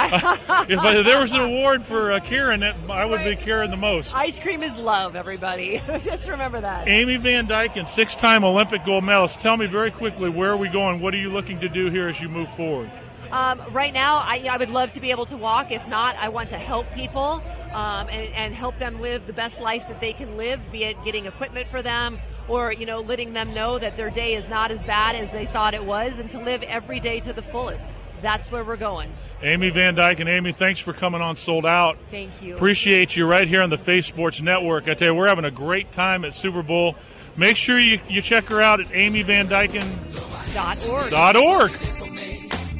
if 0.68 1.05
there 1.07 1.20
was 1.20 1.33
an 1.33 1.40
award 1.40 1.83
for 1.85 2.12
uh, 2.12 2.20
Karen, 2.20 2.61
that 2.61 2.77
I 2.88 3.05
would 3.05 3.20
be 3.20 3.31
Right. 3.31 3.40
caring 3.40 3.70
the 3.70 3.77
most. 3.77 4.14
Ice 4.14 4.38
cream 4.40 4.62
is 4.62 4.77
love, 4.77 5.16
everybody. 5.16 5.83
Just 6.03 6.29
remember 6.29 6.61
that. 6.61 6.88
Amy 6.88 7.16
Van 7.16 7.46
Dyken, 7.46 7.88
six-time 7.88 8.44
Olympic 8.44 8.85
gold 8.85 9.05
medalist. 9.05 9.40
Tell 9.40 9.57
me 9.57 9.66
very 9.66 9.90
quickly 9.90 10.31
where 10.31 10.51
are 10.51 10.57
we 10.57 10.68
going? 10.68 11.01
What 11.01 11.14
are 11.14 11.18
you 11.18 11.31
looking 11.33 11.59
to 11.61 11.68
do 11.68 11.90
here 11.90 12.09
as 12.09 12.20
you 12.20 12.29
move 12.29 12.51
forward? 12.57 12.90
Um, 13.30 13.60
right 13.72 13.92
now, 13.92 14.18
I, 14.18 14.48
I 14.50 14.56
would 14.56 14.70
love 14.70 14.92
to 14.92 15.00
be 15.00 15.10
able 15.10 15.26
to 15.26 15.36
walk. 15.36 15.70
If 15.70 15.86
not, 15.86 16.16
I 16.16 16.30
want 16.30 16.48
to 16.50 16.58
help 16.58 16.90
people 16.92 17.42
um, 17.72 18.08
and, 18.08 18.32
and 18.34 18.54
help 18.54 18.78
them 18.78 19.00
live 19.00 19.26
the 19.26 19.32
best 19.32 19.60
life 19.60 19.86
that 19.88 20.00
they 20.00 20.12
can 20.12 20.36
live, 20.36 20.60
be 20.72 20.84
it 20.84 20.96
getting 21.04 21.26
equipment 21.26 21.68
for 21.68 21.82
them 21.82 22.18
or, 22.48 22.72
you 22.72 22.86
know, 22.86 23.00
letting 23.00 23.34
them 23.34 23.52
know 23.52 23.78
that 23.78 23.96
their 23.96 24.10
day 24.10 24.34
is 24.34 24.48
not 24.48 24.70
as 24.70 24.82
bad 24.84 25.14
as 25.14 25.30
they 25.30 25.46
thought 25.46 25.74
it 25.74 25.84
was 25.84 26.18
and 26.18 26.30
to 26.30 26.38
live 26.38 26.62
every 26.62 27.00
day 27.00 27.20
to 27.20 27.32
the 27.32 27.42
fullest. 27.42 27.92
that's 28.22 28.50
where 28.50 28.64
we're 28.64 28.76
going. 28.76 29.12
Amy 29.42 29.70
Van 29.70 29.94
Dyke 29.94 30.20
and 30.20 30.28
Amy, 30.28 30.52
thanks 30.52 30.80
for 30.80 30.92
coming 30.92 31.20
on 31.20 31.36
Sold 31.36 31.64
Out. 31.64 31.96
Thank 32.10 32.42
you. 32.42 32.56
Appreciate 32.56 33.14
you 33.14 33.26
right 33.26 33.46
here 33.46 33.62
on 33.62 33.70
the 33.70 33.78
Faith 33.78 34.06
Sports 34.06 34.40
Network. 34.40 34.88
I 34.88 34.94
tell 34.94 35.08
you, 35.08 35.14
we're 35.14 35.28
having 35.28 35.44
a 35.44 35.50
great 35.50 35.92
time 35.92 36.24
at 36.24 36.34
Super 36.34 36.64
Bowl. 36.64 36.96
Make 37.36 37.56
sure 37.56 37.78
you, 37.78 38.00
you 38.08 38.20
check 38.20 38.46
her 38.46 38.60
out 38.60 38.80
at 38.80 38.88
amyvandyken.org. 38.88 41.10
Dot 41.10 41.36
org. 41.36 41.70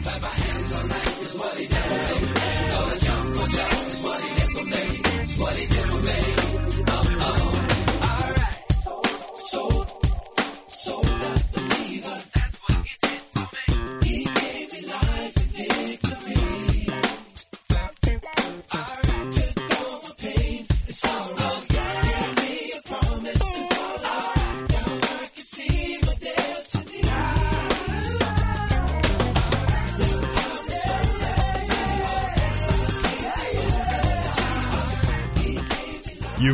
Bye 0.09 0.19
bye. 0.21 0.48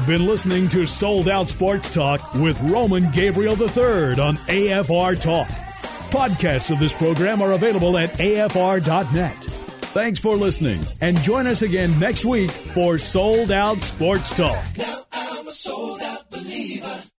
You've 0.04 0.18
been 0.18 0.26
listening 0.26 0.68
to 0.68 0.84
Sold 0.84 1.30
Out 1.30 1.48
Sports 1.48 1.94
Talk 1.94 2.34
with 2.34 2.60
Roman 2.60 3.10
Gabriel 3.10 3.58
III 3.58 4.20
on 4.20 4.36
AFR 4.48 5.18
Talk. 5.18 5.48
Podcasts 6.10 6.70
of 6.70 6.78
this 6.78 6.92
program 6.92 7.40
are 7.40 7.52
available 7.52 7.96
at 7.96 8.10
afr.net. 8.10 9.34
Thanks 9.94 10.20
for 10.20 10.36
listening 10.36 10.84
and 11.00 11.16
join 11.22 11.46
us 11.46 11.62
again 11.62 11.98
next 11.98 12.26
week 12.26 12.50
for 12.50 12.98
Sold 12.98 13.50
Out 13.50 13.80
Sports 13.80 14.30
Talk. 14.36 14.62